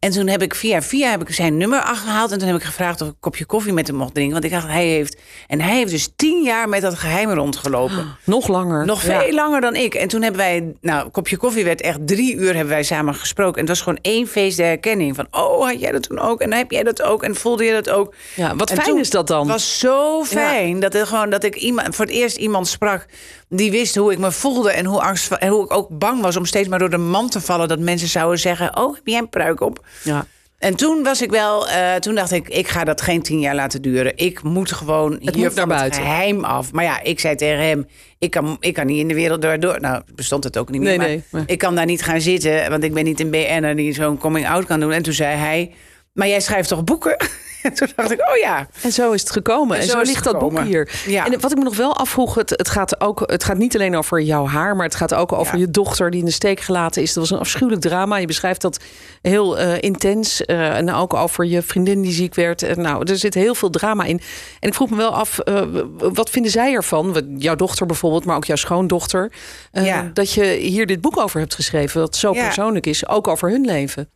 En 0.05 0.11
toen 0.11 0.27
heb 0.27 0.41
ik 0.41 0.55
via 0.55 0.81
via 0.81 1.09
heb 1.09 1.21
ik 1.21 1.33
zijn 1.33 1.57
nummer 1.57 1.81
afgehaald. 1.81 2.31
En 2.31 2.37
toen 2.37 2.47
heb 2.47 2.57
ik 2.57 2.63
gevraagd 2.63 3.01
of 3.01 3.07
ik 3.07 3.13
een 3.13 3.19
kopje 3.19 3.45
koffie 3.45 3.73
met 3.73 3.87
hem 3.87 3.95
mocht 3.95 4.13
drinken. 4.13 4.33
Want 4.33 4.45
ik 4.45 4.51
dacht, 4.51 4.67
hij 4.67 4.87
heeft. 4.87 5.17
En 5.47 5.61
hij 5.61 5.75
heeft 5.75 5.91
dus 5.91 6.09
tien 6.15 6.43
jaar 6.43 6.69
met 6.69 6.81
dat 6.81 6.95
geheim 6.95 7.29
rondgelopen. 7.29 8.17
Nog 8.23 8.47
langer. 8.47 8.85
Nog 8.85 9.03
Ja. 9.03 9.21
veel 9.21 9.33
langer 9.33 9.61
dan 9.61 9.75
ik. 9.75 9.93
En 9.93 10.07
toen 10.07 10.21
hebben 10.21 10.41
wij, 10.41 10.73
nou, 10.81 11.05
een 11.05 11.11
kopje 11.11 11.37
koffie 11.37 11.63
werd 11.63 11.81
echt 11.81 12.07
drie 12.07 12.35
uur 12.35 12.53
hebben 12.53 12.73
wij 12.73 12.83
samen 12.83 13.15
gesproken. 13.15 13.53
En 13.53 13.59
het 13.59 13.69
was 13.69 13.81
gewoon 13.81 13.99
één 14.01 14.27
feest 14.27 14.57
der 14.57 14.65
herkenning. 14.65 15.15
Van, 15.15 15.27
oh, 15.31 15.65
had 15.65 15.79
jij 15.79 15.91
dat 15.91 16.03
toen 16.03 16.19
ook? 16.19 16.41
En 16.41 16.53
heb 16.53 16.71
jij 16.71 16.83
dat 16.83 17.01
ook? 17.01 17.23
En 17.23 17.35
voelde 17.35 17.63
je 17.63 17.71
dat 17.71 17.89
ook? 17.89 18.13
Ja, 18.35 18.55
wat 18.55 18.71
En 18.71 18.81
fijn 18.81 18.97
is 18.97 19.09
dat 19.09 19.27
dan? 19.27 19.41
Het 19.41 19.51
was 19.51 19.79
zo 19.79 20.23
fijn 20.23 20.79
dat, 20.79 20.93
er 20.95 21.07
gewoon, 21.07 21.29
dat 21.29 21.43
ik 21.43 21.55
iemand, 21.55 21.95
voor 21.95 22.05
het 22.05 22.13
eerst 22.13 22.37
iemand 22.37 22.67
sprak 22.67 23.05
die 23.49 23.71
wist 23.71 23.95
hoe 23.95 24.11
ik 24.11 24.17
me 24.17 24.31
voelde 24.31 24.71
en 24.71 24.85
hoe, 24.85 25.01
angst, 25.01 25.31
en 25.31 25.49
hoe 25.49 25.63
ik 25.63 25.73
ook 25.73 25.87
bang 25.89 26.21
was 26.21 26.35
om 26.35 26.45
steeds 26.45 26.67
maar 26.67 26.79
door 26.79 26.89
de 26.89 26.97
man 26.97 27.29
te 27.29 27.41
vallen. 27.41 27.67
Dat 27.67 27.79
mensen 27.79 28.07
zouden 28.07 28.39
zeggen: 28.39 28.77
Oh, 28.77 28.95
heb 28.95 29.07
jij 29.07 29.19
een 29.19 29.29
pruik 29.29 29.61
op? 29.61 29.85
Ja. 30.03 30.25
En 30.59 30.75
toen 30.75 31.03
was 31.03 31.21
ik 31.21 31.29
wel, 31.29 31.67
eh, 31.67 31.95
toen 31.95 32.15
dacht 32.15 32.31
ik, 32.31 32.47
ik 32.49 32.67
ga 32.67 32.83
dat 32.83 33.01
geen 33.01 33.21
tien 33.21 33.39
jaar 33.39 33.55
laten 33.55 33.81
duren. 33.81 34.11
Ik 34.15 34.43
moet 34.43 34.71
gewoon 34.71 35.11
Het 35.23 35.35
hier 35.35 35.43
naar 35.43 35.51
van 35.53 35.69
het 35.69 35.77
buiten. 35.77 36.01
geheim 36.01 36.43
af. 36.43 36.71
Maar 36.71 36.83
ja, 36.83 37.01
ik 37.01 37.19
zei 37.19 37.35
tegen 37.35 37.65
hem, 37.67 37.87
ik 38.19 38.31
kan, 38.31 38.57
ik 38.59 38.73
kan 38.73 38.85
niet 38.85 38.99
in 38.99 39.07
de 39.07 39.13
wereld 39.13 39.41
door. 39.41 39.59
door. 39.59 39.79
Nou, 39.81 40.01
bestond 40.15 40.43
het 40.43 40.57
ook 40.57 40.69
niet 40.69 40.81
meer. 40.81 40.89
Nee, 40.89 40.97
maar 40.97 41.07
nee, 41.07 41.23
maar- 41.31 41.43
Ik 41.45 41.57
kan 41.57 41.75
daar 41.75 41.85
niet 41.85 42.01
gaan 42.03 42.21
zitten, 42.21 42.69
want 42.69 42.83
ik 42.83 42.93
ben 42.93 43.03
niet 43.03 43.19
een 43.19 43.29
BN'er 43.29 43.75
die 43.75 43.93
zo'n 43.93 44.17
coming 44.17 44.47
out 44.47 44.65
kan 44.65 44.79
doen. 44.79 44.91
En 44.91 45.03
toen 45.03 45.13
zei 45.13 45.35
hij, 45.35 45.71
maar 46.15 46.27
jij 46.27 46.39
schrijft 46.39 46.69
toch 46.69 46.83
boeken? 46.83 47.15
En 47.65 47.73
toen 47.73 47.87
dacht 47.95 48.11
ik, 48.11 48.19
oh 48.29 48.37
ja. 48.37 48.67
En 48.81 48.91
zo 48.91 49.11
is 49.11 49.21
het 49.21 49.31
gekomen. 49.31 49.75
En, 49.75 49.81
En 49.81 49.87
zo, 49.87 50.01
ligt 50.01 50.23
dat 50.23 50.39
boek 50.39 50.59
hier. 50.59 50.91
Ja. 51.07 51.25
En 51.25 51.39
wat 51.39 51.51
ik 51.51 51.57
me 51.57 51.63
nog 51.63 51.75
wel 51.75 51.95
afvroeg, 51.95 52.35
het, 52.35 52.49
het, 52.49 52.69
gaat 52.69 53.01
ook, 53.01 53.23
het 53.25 53.43
gaat 53.43 53.57
niet 53.57 53.75
alleen 53.75 53.95
over 53.97 54.21
jouw 54.21 54.45
haar, 54.47 54.75
maar 54.75 54.85
het 54.85 54.95
gaat 54.95 55.13
ook 55.13 55.31
over 55.31 55.53
Ja. 55.53 55.59
je 55.59 55.71
dochter 55.71 56.11
die 56.11 56.19
in 56.19 56.25
de 56.25 56.31
steek 56.31 56.59
gelaten 56.59 57.01
is. 57.01 57.13
Dat 57.13 57.23
was 57.23 57.31
een 57.31 57.39
afschuwelijk 57.39 57.81
drama. 57.81 58.17
Je 58.17 58.27
beschrijft 58.27 58.61
dat 58.61 58.79
heel 59.21 59.57
eh, 59.57 59.73
intens. 59.79 60.45
eh, 60.45 60.77
en 60.77 60.93
ook 60.93 61.13
over 61.13 61.45
je 61.45 61.61
vriendin 61.61 62.01
die 62.01 62.11
ziek 62.11 62.35
werd. 62.35 62.63
En 62.63 62.81
nou, 62.81 63.11
er 63.11 63.17
zit 63.17 63.33
heel 63.33 63.55
veel 63.55 63.69
drama 63.69 64.03
in. 64.03 64.21
En 64.59 64.67
ik 64.69 64.73
vroeg 64.73 64.89
me 64.89 64.95
wel 64.95 65.11
af, 65.15 65.39
eh, 65.39 65.61
wat 65.97 66.29
vinden 66.29 66.51
zij 66.51 66.73
ervan? 66.73 67.35
Jouw 67.37 67.55
dochter 67.55 67.85
bijvoorbeeld, 67.85 68.25
maar 68.25 68.35
ook 68.35 68.45
jouw 68.45 68.55
schoondochter. 68.55 69.31
Ja. 69.71 70.09
Dat 70.13 70.31
je 70.31 70.43
hier 70.45 70.85
dit 70.85 71.01
boek 71.01 71.17
over 71.17 71.39
hebt 71.39 71.55
geschreven, 71.55 71.99
dat 71.99 72.15
zo 72.15 72.31
persoonlijk 72.31 72.85
is, 72.85 73.07
ook 73.07 73.27
over 73.27 73.49
hun 73.49 73.65
leven. 73.65 74.09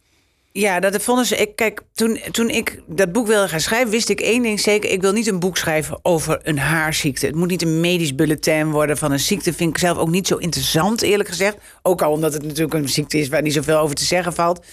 Ja, 0.51 0.79
dat 0.79 1.01
vonden 1.03 1.25
ze. 1.25 1.35
Ik, 1.35 1.55
kijk, 1.55 1.81
toen, 1.93 2.19
toen 2.31 2.49
ik 2.49 2.81
dat 2.87 3.11
boek 3.11 3.27
wilde 3.27 3.47
gaan 3.47 3.59
schrijven, 3.59 3.89
wist 3.89 4.09
ik 4.09 4.21
één 4.21 4.41
ding 4.41 4.59
zeker. 4.59 4.89
Ik 4.89 5.01
wil 5.01 5.11
niet 5.11 5.27
een 5.27 5.39
boek 5.39 5.57
schrijven 5.57 5.99
over 6.01 6.39
een 6.43 6.57
haarziekte. 6.59 7.25
Het 7.25 7.35
moet 7.35 7.49
niet 7.49 7.61
een 7.61 7.79
medisch 7.79 8.15
bulletin 8.15 8.71
worden 8.71 8.97
van 8.97 9.11
een 9.11 9.19
ziekte. 9.19 9.53
Vind 9.53 9.69
ik 9.69 9.77
zelf 9.77 9.97
ook 9.97 10.09
niet 10.09 10.27
zo 10.27 10.35
interessant, 10.35 11.01
eerlijk 11.01 11.29
gezegd. 11.29 11.57
Ook 11.81 12.01
al 12.01 12.11
omdat 12.11 12.33
het 12.33 12.43
natuurlijk 12.43 12.73
een 12.73 12.89
ziekte 12.89 13.19
is 13.19 13.27
waar 13.27 13.41
niet 13.41 13.53
zoveel 13.53 13.77
over 13.77 13.95
te 13.95 14.03
zeggen 14.03 14.33
valt. 14.33 14.65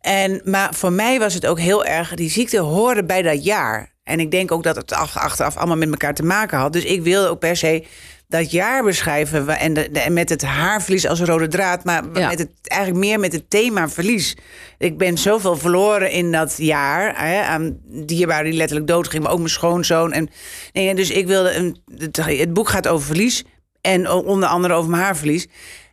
En, 0.00 0.40
maar 0.44 0.74
voor 0.74 0.92
mij 0.92 1.18
was 1.18 1.34
het 1.34 1.46
ook 1.46 1.58
heel 1.58 1.84
erg. 1.84 2.14
Die 2.14 2.30
ziekte 2.30 2.58
hoorde 2.58 3.04
bij 3.04 3.22
dat 3.22 3.44
jaar. 3.44 3.94
En 4.02 4.20
ik 4.20 4.30
denk 4.30 4.52
ook 4.52 4.62
dat 4.62 4.76
het 4.76 4.92
ach- 4.92 5.18
achteraf 5.18 5.56
allemaal 5.56 5.76
met 5.76 5.90
elkaar 5.90 6.14
te 6.14 6.22
maken 6.22 6.58
had. 6.58 6.72
Dus 6.72 6.84
ik 6.84 7.02
wilde 7.02 7.28
ook 7.28 7.38
per 7.38 7.56
se 7.56 7.84
dat 8.28 8.50
jaar 8.50 8.82
beschrijven. 8.84 9.46
wa- 9.46 9.58
En, 9.58 9.72
de, 9.74 10.06
met 10.10 10.28
het 10.28 10.42
haarverlies 10.42 11.06
als 11.06 11.20
rode 11.20 11.48
draad. 11.48 11.84
Maar 11.84 12.04
Ja. 12.12 12.28
met 12.28 12.38
het, 12.38 12.50
eigenlijk 12.62 13.04
meer 13.04 13.20
met 13.20 13.32
het 13.32 13.50
thema 13.50 13.88
verlies. 13.88 14.36
Ik 14.78 14.98
ben 14.98 15.18
zoveel 15.18 15.56
verloren 15.56 16.10
in 16.10 16.32
dat 16.32 16.54
jaar. 16.56 17.26
Hè, 17.28 17.42
aan 17.42 17.78
dierbaren 17.84 18.44
die 18.44 18.54
letterlijk 18.58 18.88
doodgingen. 18.88 19.22
Maar 19.22 19.32
ook 19.32 19.38
mijn 19.38 19.50
schoonzoon. 19.50 20.12
En, 20.12 20.28
nee, 20.72 20.94
dus 20.94 21.10
ik 21.10 21.26
wilde... 21.26 21.54
Een, 21.54 21.82
het, 21.98 22.16
het 22.16 22.52
boek 22.52 22.68
gaat 22.68 22.88
over 22.88 23.06
verlies. 23.06 23.44
En 23.80 24.10
onder 24.10 24.48
andere 24.48 24.74
over 24.74 24.90
mijn 24.90 25.02
haarverlies. 25.02 25.46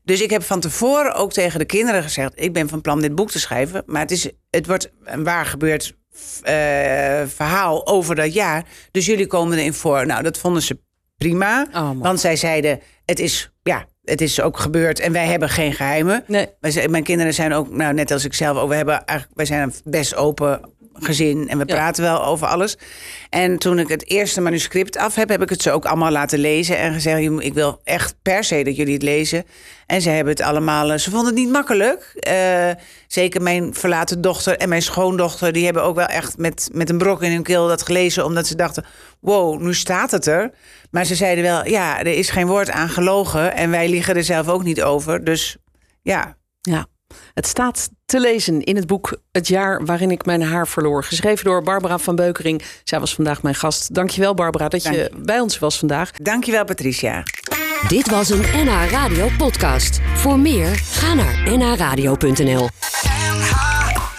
Dus 0.04 0.22
ik 0.22 0.30
heb 0.30 0.44
van 0.44 0.60
tevoren 0.60 1.14
ook 1.14 1.34
tegen 1.34 1.60
de 1.60 1.66
kinderen 1.66 2.04
gezegd... 2.04 2.32
ik 2.36 2.54
ben 2.54 2.70
van 2.70 2.82
plan 2.82 3.02
dit 3.02 3.16
boek 3.16 3.32
te 3.32 3.40
schrijven. 3.40 3.84
Maar 3.86 4.02
het, 4.02 4.12
is, 4.12 4.30
het 4.50 4.68
wordt 4.68 4.92
een 5.04 5.24
waar 5.24 5.46
gebeurd 5.46 5.94
eh, 6.42 6.54
verhaal 7.28 7.88
over 7.88 8.16
dat 8.16 8.34
jaar. 8.34 8.64
Dus 8.92 9.06
jullie 9.06 9.28
komen 9.28 9.58
erin 9.58 9.74
voor. 9.74 10.06
Nou, 10.06 10.24
dat 10.24 10.38
vonden 10.38 10.62
ze 10.62 10.80
prima. 11.28 11.68
Oh, 11.74 11.90
want 11.96 12.20
zij 12.20 12.36
zeiden, 12.36 12.80
het 13.06 13.20
is, 13.20 13.52
ja, 13.64 13.86
het 14.04 14.22
is 14.22 14.42
ook 14.42 14.58
gebeurd 14.58 15.00
en 15.00 15.12
wij 15.12 15.26
hebben 15.28 15.50
geen 15.50 15.74
geheimen. 15.74 16.24
Nee. 16.28 16.48
Wij 16.60 16.72
zijn- 16.72 16.92
mijn 16.92 17.04
kinderen 17.04 17.34
zijn 17.34 17.54
ook, 17.54 17.70
nou, 17.70 17.94
net 17.94 18.12
als 18.12 18.26
ik 18.26 18.34
zelf 18.34 18.58
ook, 18.58 18.70
we 18.70 18.76
hebben 18.76 19.06
eigenlijk, 19.06 19.38
wij 19.38 19.46
zijn 19.46 19.74
best 19.84 20.16
open 20.16 20.62
gezin 21.06 21.50
en 21.50 21.58
we 21.58 21.66
praten 21.66 22.04
wel 22.04 22.26
over 22.26 22.48
alles. 22.48 22.78
En 23.30 23.58
toen 23.58 23.80
ik 23.80 23.88
het 23.88 24.10
eerste 24.10 24.42
manuscript 24.42 24.98
af 24.98 25.16
heb, 25.16 25.30
heb 25.30 25.42
ik 25.42 25.50
het 25.50 25.62
ze 25.62 25.72
ook 25.72 25.86
allemaal 25.86 26.12
laten 26.12 26.40
lezen 26.40 26.78
en 26.78 26.94
gezegd: 26.94 27.22
ik 27.40 27.54
wil 27.54 27.82
echt 27.84 28.16
per 28.22 28.44
se 28.44 28.64
dat 28.64 28.76
jullie 28.76 28.94
het 28.94 29.04
lezen. 29.04 29.44
En 29.86 30.02
ze 30.02 30.10
hebben 30.10 30.34
het 30.34 30.42
allemaal. 30.44 30.92
eh, 30.92 30.98
Ze 30.98 31.10
vonden 31.10 31.28
het 31.28 31.36
niet 31.44 31.52
makkelijk. 31.52 32.12
Eh, 32.20 32.70
zeker 33.08 33.42
mijn 33.42 33.74
verlaten 33.74 34.22
dochter 34.22 34.58
en 34.58 34.70
mijn 34.70 34.82
schoondochter, 34.82 35.52
die 35.54 35.66
hebben 35.66 35.84
ook 35.84 35.96
wel 35.96 36.06
echt 36.06 36.38
met, 36.38 36.70
met 36.72 36.90
een 36.90 36.98
brok 36.98 37.22
in 37.24 37.32
hun 37.32 37.44
keel 37.44 37.68
dat 37.68 37.82
gelezen, 37.84 38.26
omdat 38.26 38.48
ze 38.48 38.56
dachten: 38.56 38.86
wow, 39.20 39.62
nu 39.62 39.74
staat 39.74 40.12
het 40.12 40.26
er. 40.26 40.52
Maar 40.92 41.06
ze 41.06 41.16
zeiden 41.16 41.44
wel: 41.44 41.68
ja, 41.68 42.00
er 42.00 42.08
is 42.18 42.30
geen 42.30 42.48
woord 42.48 42.70
aan 42.72 42.90
gelogen 42.90 43.56
en 43.56 43.70
wij 43.70 43.90
liegen 43.90 44.16
er 44.16 44.24
zelf 44.24 44.48
ook 44.50 44.64
niet 44.64 44.82
over. 44.84 45.24
Dus 45.24 45.58
ja, 46.02 46.38
Ja, 46.62 46.86
het 47.34 47.48
staat 47.48 47.90
te 48.14 48.20
lezen 48.20 48.64
in 48.64 48.76
het 48.76 48.88
boek 48.88 49.18
Het 49.32 49.48
jaar 49.48 49.86
waarin 49.86 50.12
ik 50.12 50.26
mijn 50.26 50.42
haar 50.42 50.68
verloor. 50.68 51.04
Geschreven 51.04 51.46
door 51.46 51.64
Barbara 51.64 51.98
van 51.98 52.16
Beukering. 52.16 52.62
Zij 52.84 53.00
was 53.00 53.16
vandaag 53.16 53.42
mijn 53.42 53.56
gast. 53.56 53.94
Dankjewel 53.94 54.34
Barbara 54.34 54.68
dat 54.68 54.84
Dank 54.84 54.96
je 54.96 55.12
bij 55.18 55.40
ons 55.40 55.60
was 55.60 55.78
vandaag. 55.78 56.12
dankjewel 56.12 56.66
Patricia. 56.66 57.24
Dit 57.88 58.10
was 58.10 58.30
een 58.30 58.42
NH 58.66 58.90
Radio 58.92 59.30
podcast. 59.38 60.00
Voor 60.16 60.40
meer, 60.40 60.76
ga 60.76 61.14
naar 61.14 61.58
nhradio.nl. 61.58 62.70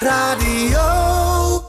Radio. 0.00 1.13